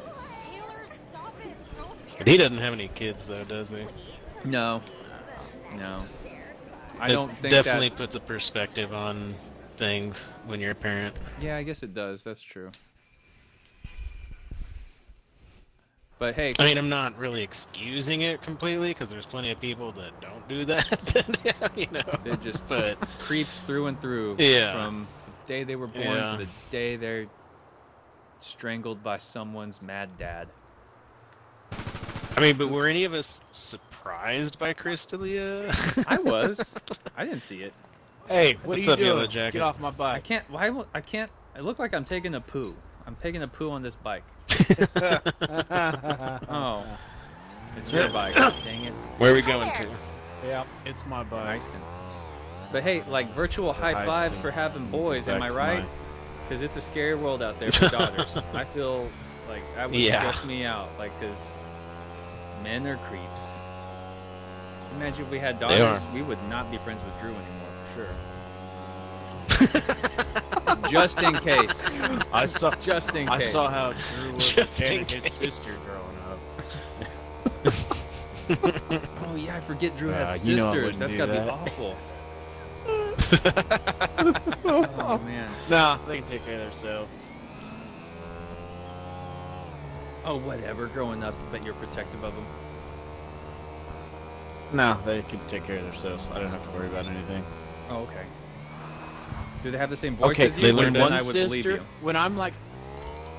He 2.24 2.36
doesn't 2.38 2.58
have 2.58 2.72
any 2.72 2.88
kids 2.88 3.26
though, 3.26 3.44
does 3.44 3.70
he? 3.70 3.84
No, 4.44 4.80
no. 5.74 6.04
I 6.98 7.08
It 7.08 7.12
don't 7.12 7.30
think 7.40 7.52
definitely 7.52 7.90
that. 7.90 7.98
puts 7.98 8.16
a 8.16 8.20
perspective 8.20 8.92
on 8.94 9.34
things 9.76 10.22
when 10.46 10.60
you're 10.60 10.70
a 10.72 10.74
parent. 10.74 11.18
Yeah, 11.40 11.56
I 11.56 11.62
guess 11.62 11.82
it 11.82 11.92
does. 11.94 12.24
That's 12.24 12.40
true. 12.40 12.70
But 16.18 16.34
hey, 16.34 16.54
I 16.58 16.64
mean, 16.64 16.78
I'm 16.78 16.88
not 16.88 17.18
really 17.18 17.42
excusing 17.42 18.22
it 18.22 18.40
completely 18.40 18.88
because 18.88 19.10
there's 19.10 19.26
plenty 19.26 19.50
of 19.50 19.60
people 19.60 19.92
that 19.92 20.18
don't 20.22 20.48
do 20.48 20.64
that. 20.64 21.72
you 21.76 21.86
know, 21.92 22.18
they're 22.24 22.36
just 22.36 22.66
but 22.68 22.98
creeps 23.18 23.60
through 23.60 23.86
and 23.88 24.00
through. 24.00 24.36
Yeah. 24.38 24.72
From 24.72 25.06
the 25.46 25.52
day 25.52 25.64
they 25.64 25.76
were 25.76 25.86
born 25.86 26.06
Yeah. 26.06 26.30
to 26.32 26.36
the 26.38 26.46
day 26.70 26.96
they're 26.96 27.26
strangled 28.40 29.02
by 29.02 29.18
someone's 29.18 29.82
mad 29.82 30.08
dad. 30.18 30.48
I 32.34 32.40
mean, 32.40 32.56
but 32.56 32.68
were 32.70 32.86
any 32.86 33.04
of 33.04 33.12
us 33.12 33.40
surprised 34.06 34.58
by 34.60 34.72
Crystalia? 34.72 36.04
I 36.06 36.18
was. 36.18 36.72
I 37.16 37.24
didn't 37.24 37.42
see 37.42 37.62
it. 37.62 37.72
hey, 38.28 38.54
What 38.62 38.76
what's 38.78 38.88
are 38.88 38.96
you 38.96 39.04
Yellow 39.06 39.26
doing? 39.26 39.50
Get 39.50 39.62
off 39.62 39.80
my 39.80 39.90
bike. 39.90 40.16
I 40.16 40.20
can't. 40.20 40.48
Why? 40.50 40.70
won't- 40.70 40.88
I 40.94 41.00
can't. 41.00 41.30
I 41.56 41.60
look 41.60 41.78
like 41.78 41.92
I'm 41.94 42.04
taking 42.04 42.34
a 42.36 42.40
poo. 42.40 42.74
I'm 43.06 43.16
taking 43.22 43.42
a 43.42 43.48
poo 43.48 43.70
on 43.70 43.82
this 43.82 43.96
bike. 43.96 44.22
Oh, 46.48 46.84
it's 47.76 47.92
your 47.92 48.08
bike. 48.10 48.34
Dang 48.36 48.84
it. 48.84 48.92
Where 49.18 49.32
are 49.32 49.34
we 49.34 49.42
going 49.42 49.70
to? 49.74 49.88
yeah, 50.46 50.64
it's 50.84 51.04
my 51.06 51.22
bike. 51.24 51.60
Nice. 51.62 51.68
But 52.72 52.82
hey, 52.82 53.02
like 53.08 53.26
virtual 53.30 53.72
high 53.72 53.92
Nice 53.92 54.06
five 54.06 54.32
for 54.36 54.50
having 54.50 54.86
boys. 54.90 55.28
Am 55.28 55.42
I 55.42 55.48
to 55.50 55.54
right? 55.54 55.80
my- 55.80 55.86
Because 56.44 56.62
it's 56.62 56.76
a 56.76 56.80
scary 56.80 57.14
world 57.16 57.42
out 57.42 57.58
there 57.60 57.72
for 57.72 57.88
daughters. 57.88 58.36
I 58.54 58.64
feel 58.64 59.08
like 59.48 59.62
that 59.74 59.90
would 59.90 59.98
Yeah. 59.98 60.20
stress 60.30 60.44
me 60.46 60.64
out. 60.64 60.88
Like, 60.98 61.12
because 61.20 61.50
men 62.62 62.86
are 62.86 62.96
creeps. 63.08 63.60
Imagine 64.94 65.24
if 65.24 65.30
we 65.30 65.38
had 65.38 65.58
daughters, 65.60 66.02
we 66.14 66.22
would 66.22 66.42
not 66.48 66.70
be 66.70 66.78
friends 66.78 67.02
with 67.04 67.20
Drew 67.20 67.30
anymore 67.30 67.72
for 69.48 69.66
sure. 69.66 70.90
Just 70.90 71.20
in 71.22 71.34
case. 71.38 71.86
I 72.32 72.46
saw. 72.46 72.70
Just 72.76 73.14
in 73.14 73.28
I 73.28 73.38
case. 73.38 73.50
saw 73.52 73.68
how 73.70 73.92
Drew 74.14 74.32
was 74.34 74.48
Just 74.48 74.82
in 74.82 75.04
his 75.06 75.24
sister 75.32 75.72
growing 75.84 76.18
up. 76.30 77.74
Oh 78.48 79.34
yeah, 79.34 79.56
I 79.56 79.60
forget 79.60 79.96
Drew 79.96 80.12
Uh, 80.12 80.24
has 80.24 80.46
you 80.48 80.54
know 80.56 80.68
I 80.68 80.72
sisters. 80.72 80.84
wouldn't 80.84 81.00
That's 81.00 81.12
do 81.14 81.18
gotta 81.18 81.32
be 81.32 81.48
awful. 81.50 81.96
oh 84.64 85.18
man. 85.24 85.50
Nah, 85.68 85.98
they 86.06 86.18
can 86.18 86.28
take 86.28 86.44
care 86.46 86.54
of 86.54 86.60
themselves. 86.60 87.26
Oh 90.24 90.36
whatever. 90.38 90.86
Growing 90.86 91.24
up, 91.24 91.34
but 91.50 91.64
you're 91.64 91.74
protective 91.74 92.22
of 92.22 92.36
them. 92.36 92.46
No, 94.72 94.98
they 95.04 95.22
can 95.22 95.38
take 95.48 95.64
care 95.64 95.76
of 95.76 95.84
themselves. 95.84 96.28
I 96.34 96.40
don't 96.40 96.50
have 96.50 96.62
to 96.64 96.70
worry 96.76 96.88
about 96.88 97.06
anything. 97.06 97.44
Oh 97.90 98.02
okay. 98.02 98.24
Do 99.62 99.70
they 99.70 99.78
have 99.78 99.90
the 99.90 99.96
same 99.96 100.16
voice 100.16 100.30
Okay, 100.32 100.46
as 100.46 100.56
you? 100.56 100.62
they 100.62 100.72
learned 100.72 100.96
one 100.96 101.18
sister. 101.20 101.78
When 102.00 102.16
I'm 102.16 102.36
like, 102.36 102.52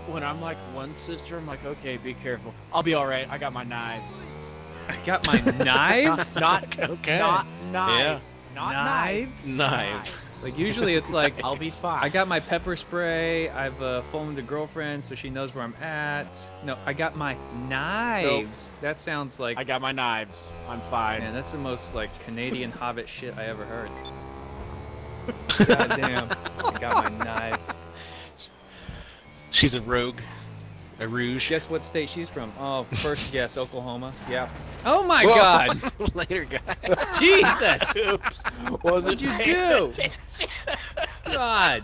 when 0.08 0.24
I'm 0.24 0.42
like 0.42 0.58
one 0.74 0.94
sister, 0.96 1.38
I'm 1.38 1.48
like, 1.48 1.64
okay, 1.66 1.98
be 1.98 2.14
careful. 2.14 2.54
I'll 2.74 2.84
be 2.84 2.94
all 2.94 3.06
right. 3.08 3.30
I 3.30 3.38
got 3.38 3.54
my 3.54 3.64
knives. 3.64 4.24
I 4.90 4.96
got 5.06 5.26
my 5.28 5.40
knives. 5.64 6.40
Not, 6.40 6.64
Okay. 6.80 7.20
not 7.20 7.46
knife. 7.72 8.00
Yeah. 8.00 8.20
Not 8.56 8.72
Knives? 8.74 9.48
knives. 9.48 9.58
Knives. 9.58 10.12
Like 10.44 10.58
usually 10.58 10.96
it's 10.96 11.12
like 11.12 11.34
I'll 11.44 11.56
be 11.56 11.70
fine. 11.70 12.04
I 12.04 12.10
got 12.10 12.28
my 12.28 12.40
pepper 12.40 12.76
spray. 12.76 13.50
I've 13.50 13.82
uh, 13.82 14.02
phoned 14.04 14.38
a 14.38 14.42
girlfriend 14.42 15.04
so 15.04 15.16
she 15.16 15.30
knows 15.30 15.56
where 15.56 15.64
I'm 15.64 15.76
at. 15.76 16.40
No, 16.64 16.78
I 16.86 16.94
got 16.94 17.16
my 17.16 17.36
knives. 17.68 18.70
That 18.82 19.00
sounds 19.00 19.40
like 19.40 19.58
I 19.58 19.64
got 19.64 19.82
my 19.82 19.92
knives. 19.92 20.52
I'm 20.70 20.82
fine. 20.82 21.20
man. 21.20 21.34
That's 21.34 21.52
the 21.52 21.58
most 21.58 21.96
like 21.96 22.18
Canadian 22.24 22.72
Hobbit 22.80 23.10
shit 23.10 23.36
I 23.38 23.46
ever 23.46 23.66
heard. 23.66 23.92
God 25.68 25.90
damn. 25.90 26.30
I 26.64 26.78
got 26.80 27.12
my 27.12 27.26
knives. 27.26 27.72
She's 29.52 29.74
a 29.74 29.82
rogue, 29.82 30.20
a 31.00 31.08
rouge. 31.08 31.50
Guess 31.50 31.70
what 31.70 31.84
state 31.86 32.10
she's 32.10 32.30
from? 32.30 32.52
Oh, 32.60 32.84
first 32.96 33.32
guess, 33.32 33.58
Oklahoma. 33.58 34.14
Yeah. 34.30 34.50
Oh 34.86 35.04
my 35.04 35.26
Whoa. 35.26 35.36
God. 35.36 36.16
Later, 36.16 36.46
guy. 36.46 36.76
Jesus. 37.20 37.96
Oops. 37.98 38.44
Was 38.84 39.06
What'd 39.06 39.22
it 39.22 39.22
you 39.22 39.38
do? 39.44 39.92
God. 41.32 41.84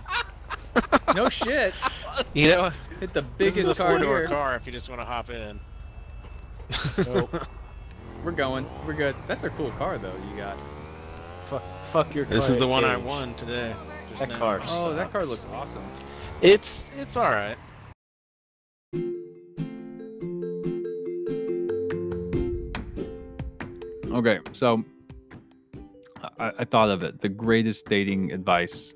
No 1.15 1.29
shit. 1.29 1.73
You 2.33 2.47
know, 2.49 2.71
Hit 2.99 3.13
the 3.13 3.21
this 3.37 3.49
is 3.49 3.53
biggest 3.55 3.71
a 3.71 3.75
car 3.75 3.89
four-door 3.91 4.27
car 4.27 4.55
if 4.55 4.65
you 4.65 4.71
just 4.71 4.89
want 4.89 5.01
to 5.01 5.05
hop 5.05 5.29
in. 5.29 5.59
Nope. 7.05 7.47
We're 8.23 8.31
going. 8.31 8.65
We're 8.87 8.93
good. 8.93 9.15
That's 9.27 9.43
a 9.43 9.49
cool 9.51 9.71
car 9.71 9.97
though. 9.97 10.13
You 10.31 10.37
got. 10.37 10.57
fuck, 11.45 11.61
fuck 11.91 12.15
your 12.15 12.25
car. 12.25 12.33
This 12.33 12.49
is 12.49 12.57
the 12.57 12.67
one 12.67 12.85
I 12.85 12.97
won 12.97 13.33
today. 13.35 13.73
just 14.09 14.19
That 14.19 14.29
now. 14.29 14.37
car 14.39 14.61
Oh, 14.69 14.93
that 14.93 15.11
car 15.11 15.25
looks 15.25 15.45
awesome. 15.53 15.83
It's 16.41 16.89
it's 16.97 17.17
all 17.17 17.29
right. 17.29 17.57
Okay, 24.13 24.39
so 24.51 24.83
I, 26.39 26.51
I 26.59 26.65
thought 26.65 26.91
of 26.91 27.01
it. 27.01 27.19
The 27.19 27.29
greatest 27.29 27.87
dating 27.87 28.31
advice, 28.31 28.93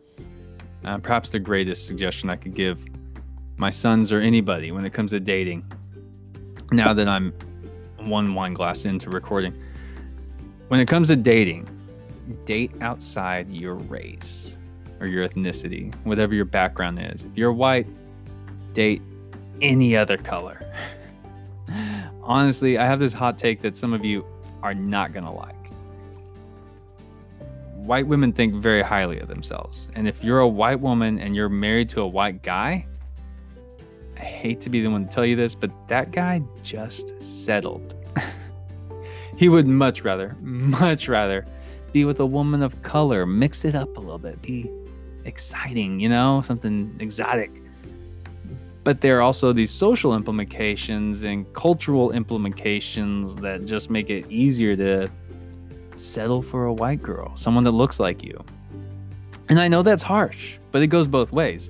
uh, 0.86 1.00
perhaps 1.00 1.32
the 1.32 1.40
greatest 1.40 1.88
suggestion 1.88 2.30
I 2.30 2.36
could 2.36 2.54
give 2.54 2.86
my 3.58 3.72
sons 3.72 4.12
or 4.12 4.20
anybody 4.20 4.72
when 4.72 4.86
it 4.86 4.94
comes 4.94 5.10
to 5.12 5.20
dating. 5.20 5.66
Now 6.72 6.94
that 6.94 7.08
I'm 7.08 7.34
one 7.98 8.36
wine 8.36 8.54
glass 8.54 8.86
into 8.86 9.10
recording, 9.10 9.60
when 10.68 10.80
it 10.80 10.88
comes 10.88 11.08
to 11.08 11.16
dating, 11.16 11.68
date 12.46 12.72
outside 12.82 13.48
your 13.48 13.74
race 13.74 14.56
or 15.00 15.08
your 15.08 15.28
ethnicity, 15.28 15.96
whatever 16.04 16.36
your 16.36 16.46
background 16.46 17.00
is. 17.02 17.24
If 17.24 17.36
you're 17.36 17.54
white, 17.54 17.88
date 18.74 19.02
any 19.62 19.98
other 19.98 20.18
color. 20.18 20.62
Honestly, 22.22 22.78
I 22.78 22.86
have 22.86 23.00
this 23.00 23.14
hot 23.14 23.40
take 23.40 23.64
that 23.64 23.76
some 23.76 23.94
of 23.94 24.06
you 24.06 24.24
are 24.64 24.74
not 24.74 25.14
going 25.14 25.26
to 25.26 25.32
like. 25.32 25.56
White 27.76 28.08
women 28.08 28.34
think 28.34 28.56
very 28.56 28.82
highly 28.82 29.20
of 29.20 29.28
themselves. 29.28 29.90
And 29.96 30.08
if 30.08 30.24
you're 30.24 30.40
a 30.40 30.48
white 30.48 30.80
woman 30.80 31.20
and 31.20 31.36
you're 31.36 31.50
married 31.50 31.90
to 31.90 32.02
a 32.02 32.08
white 32.08 32.44
guy, 32.44 32.86
I 34.18 34.24
hate 34.24 34.62
to 34.62 34.70
be 34.70 34.82
the 34.82 34.90
one 34.90 35.08
to 35.08 35.14
tell 35.14 35.26
you 35.26 35.36
this, 35.36 35.56
but 35.56 35.72
that 35.88 36.12
guy 36.12 36.42
just 36.64 37.20
settled. 37.22 37.96
he 39.38 39.48
would 39.48 39.68
much 39.68 40.04
rather, 40.04 40.36
much 40.42 41.08
rather 41.08 41.46
be 41.94 42.04
with 42.04 42.20
a 42.20 42.26
woman 42.26 42.62
of 42.62 42.82
color, 42.82 43.26
mix 43.26 43.64
it 43.64 43.76
up 43.76 43.96
a 43.96 44.00
little 44.00 44.20
bit, 44.20 44.42
be 44.42 44.70
exciting, 45.26 46.00
you 46.00 46.10
know, 46.10 46.42
something 46.42 46.96
exotic. 47.00 47.52
But 48.88 49.02
there 49.02 49.18
are 49.18 49.22
also 49.22 49.52
these 49.52 49.70
social 49.70 50.16
implications 50.16 51.24
and 51.24 51.46
cultural 51.54 52.14
implications 52.14 53.36
that 53.36 53.66
just 53.66 53.90
make 53.90 54.10
it 54.10 54.26
easier 54.32 54.78
to 54.78 55.12
settle 55.98 56.42
for 56.42 56.68
a 56.68 56.74
white 56.74 57.04
girl, 57.04 57.36
someone 57.36 57.66
that 57.66 57.72
looks 57.72 58.00
like 58.00 58.24
you. 58.24 58.42
And 59.50 59.60
I 59.60 59.68
know 59.68 59.82
that's 59.82 60.02
harsh, 60.02 60.58
but 60.72 60.82
it 60.82 60.88
goes 60.88 61.06
both 61.06 61.34
ways. 61.34 61.70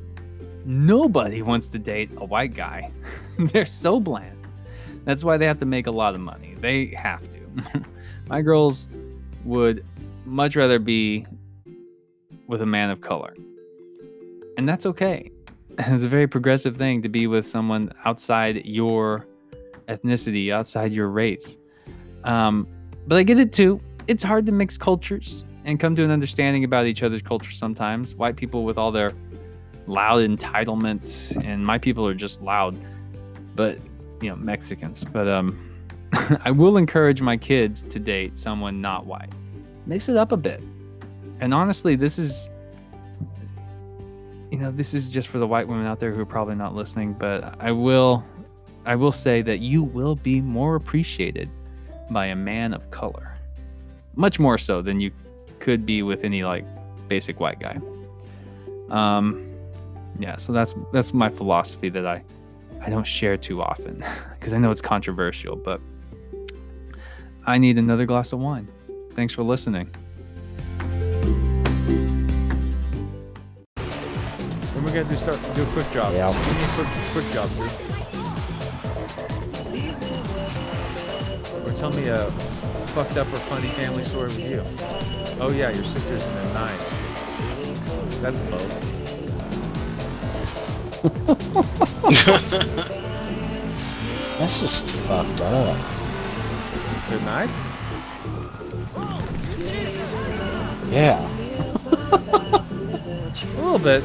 Nobody 0.64 1.42
wants 1.42 1.68
to 1.70 1.80
date 1.80 2.12
a 2.18 2.24
white 2.24 2.54
guy. 2.54 2.92
They're 3.40 3.66
so 3.66 4.00
bland. 4.00 4.46
That's 5.04 5.24
why 5.24 5.38
they 5.38 5.48
have 5.48 5.58
to 5.58 5.66
make 5.66 5.88
a 5.88 5.92
lot 5.92 6.14
of 6.14 6.22
money. 6.22 6.54
They 6.62 6.86
have 6.90 7.28
to. 7.30 7.40
My 8.28 8.44
girls 8.44 8.88
would 9.44 9.84
much 10.24 10.56
rather 10.56 10.78
be 10.78 11.26
with 12.46 12.62
a 12.62 12.68
man 12.68 12.92
of 12.92 13.02
color. 13.02 13.36
And 14.56 14.70
that's 14.70 14.86
okay. 14.86 15.32
It's 15.88 16.04
a 16.04 16.10
very 16.10 16.28
progressive 16.28 16.76
thing 16.76 17.04
to 17.04 17.10
be 17.10 17.28
with 17.28 17.46
someone 17.46 17.94
outside 18.06 18.66
your 18.66 19.28
ethnicity, 19.88 20.52
outside 20.52 20.92
your 20.92 21.08
race. 21.10 21.58
Um, 22.24 22.68
but 23.06 23.18
I 23.18 23.24
get 23.24 23.40
it 23.40 23.54
too. 23.54 23.80
It's 24.08 24.24
hard 24.24 24.48
to 24.48 24.52
mix 24.52 24.78
cultures 24.78 25.44
and 25.66 25.80
come 25.80 25.96
to 25.96 26.04
an 26.04 26.10
understanding 26.10 26.64
about 26.64 26.88
each 26.88 27.04
other's 27.04 27.22
culture 27.22 27.52
sometimes. 27.52 28.16
White 28.16 28.38
people 28.38 28.64
with 28.64 28.78
all 28.78 28.92
their 28.92 29.14
loud 29.86 30.28
entitlements, 30.28 31.36
and 31.46 31.64
my 31.64 31.78
people 31.78 32.08
are 32.08 32.16
just 32.16 32.42
loud, 32.42 32.76
but 33.56 33.78
you 34.22 34.30
know, 34.30 34.36
Mexicans. 34.36 35.04
But 35.04 35.28
um, 35.28 35.60
I 36.44 36.50
will 36.50 36.78
encourage 36.78 37.22
my 37.22 37.38
kids 37.38 37.84
to 37.84 38.00
date 38.00 38.40
someone 38.40 38.82
not 38.82 39.06
white. 39.06 39.32
Mix 39.86 40.10
it 40.10 40.18
up 40.18 40.32
a 40.32 40.38
bit. 40.38 40.62
And 41.40 41.54
honestly, 41.54 41.96
this 41.96 42.18
is 42.18 42.50
you 44.52 44.58
know, 44.58 44.72
this 44.72 44.94
is 44.94 45.10
just 45.10 45.28
for 45.28 45.40
the 45.40 45.48
white 45.48 45.68
women 45.68 45.86
out 45.86 46.00
there 46.00 46.14
who 46.14 46.22
are 46.22 46.26
probably 46.26 46.56
not 46.56 46.74
listening, 46.76 47.14
but 47.14 47.56
I 47.60 47.72
will 47.72 48.24
I 48.86 48.96
will 48.96 49.12
say 49.12 49.42
that 49.42 49.60
you 49.60 49.84
will 49.84 50.16
be 50.16 50.40
more 50.40 50.76
appreciated 50.76 51.50
by 52.10 52.28
a 52.28 52.36
man 52.36 52.74
of 52.74 52.90
color. 52.90 53.36
Much 54.16 54.40
more 54.40 54.58
so 54.58 54.82
than 54.82 55.02
you 55.02 55.12
could 55.60 55.86
be 55.86 56.02
with 56.02 56.24
any 56.24 56.44
like 56.44 56.66
basic 57.10 57.40
white 57.40 57.60
guy. 57.60 57.78
Um 58.90 59.44
yeah, 60.20 60.38
so 60.38 60.54
that's 60.54 60.74
that's 60.94 61.14
my 61.14 61.30
philosophy 61.30 61.90
that 61.90 62.06
I 62.06 62.24
I 62.82 62.90
don't 62.90 63.06
share 63.06 63.38
too 63.38 63.62
often 63.62 64.04
because 64.40 64.54
I 64.54 64.58
know 64.60 64.72
it's 64.72 64.82
controversial, 64.82 65.56
but 65.56 65.82
I 67.46 67.58
need 67.58 67.78
another 67.78 68.06
glass 68.06 68.32
of 68.32 68.40
wine. 68.40 68.68
Thanks 69.12 69.34
for 69.34 69.44
listening. 69.44 69.94
Gotta 75.04 75.10
do 75.10 75.16
start 75.16 75.40
do 75.54 75.62
a 75.62 75.72
quick 75.74 75.92
job. 75.92 76.12
Yeah. 76.14 76.34
Give 76.48 76.58
me 76.58 76.64
a 76.64 76.74
quick 76.74 76.88
quick 77.12 77.32
job, 77.32 77.52
dude. 77.52 77.72
Or 81.68 81.74
tell 81.74 81.92
me 81.92 82.08
a 82.08 82.32
fucked 82.96 83.16
up 83.16 83.32
or 83.32 83.38
funny 83.42 83.70
family 83.74 84.04
story 84.04 84.30
with 84.30 84.40
you. 84.40 84.64
Oh 85.40 85.52
yeah, 85.56 85.70
your 85.70 85.84
sister's 85.84 86.26
in 86.26 86.34
the 86.34 86.54
knives. 86.54 87.00
That's 88.24 88.40
both. 88.40 88.72
That's 94.40 94.60
just 94.60 94.84
fucked 95.06 95.42
up. 95.42 95.78
They're 97.08 97.20
knives? 97.20 97.68
Yeah. 100.90 101.22
A 103.56 103.62
little 103.62 103.78
bit. 103.78 104.04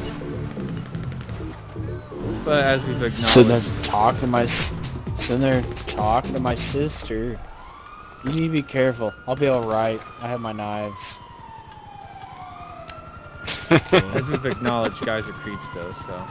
But 2.45 2.65
as 2.65 2.83
we've 2.83 2.99
Sitting 3.27 3.47
there 3.47 3.61
talking 3.83 4.21
to 4.21 4.27
my, 4.27 4.43
s- 4.43 4.73
sitting 5.17 5.39
there 5.39 5.63
talking 5.87 6.33
to 6.33 6.39
my 6.39 6.55
sister. 6.55 7.39
You 8.23 8.31
need 8.31 8.47
to 8.47 8.49
be 8.49 8.63
careful. 8.63 9.13
I'll 9.27 9.35
be 9.35 9.47
all 9.47 9.67
right. 9.67 10.01
I 10.21 10.27
have 10.27 10.41
my 10.41 10.51
knives. 10.51 10.99
as 13.91 14.27
we've 14.27 14.45
acknowledged, 14.45 15.05
guys 15.05 15.27
are 15.27 15.33
creeps 15.33 15.67
though. 15.73 15.91
So 16.05 16.25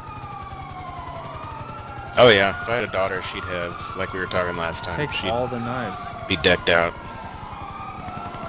oh 2.16 2.29
yeah, 2.29 2.62
if 2.62 2.68
I 2.68 2.77
had 2.77 2.85
a 2.85 2.92
daughter, 2.92 3.22
she'd 3.33 3.42
have, 3.44 3.75
like 3.96 4.12
we 4.12 4.20
were 4.20 4.27
talking 4.27 4.57
last 4.57 4.85
time, 4.85 4.96
take 4.96 5.11
she'd 5.16 5.29
all 5.29 5.48
the 5.48 5.59
knives. 5.59 6.01
be 6.29 6.37
decked 6.37 6.68
out. 6.68 6.92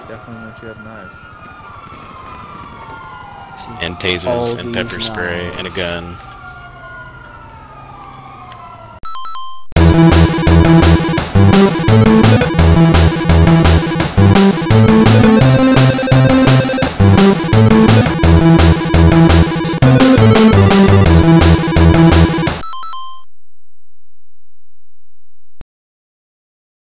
Definitely 0.08 0.44
want 0.44 0.56
you 0.62 0.68
to 0.68 0.74
have 0.74 0.84
knives. 0.84 1.16
And 3.82 3.96
tasers 3.96 4.26
All 4.26 4.58
and 4.58 4.74
pepper 4.74 4.98
these 4.98 5.06
spray 5.06 5.48
and 5.56 5.66
a 5.66 5.72
gun. 5.72 6.18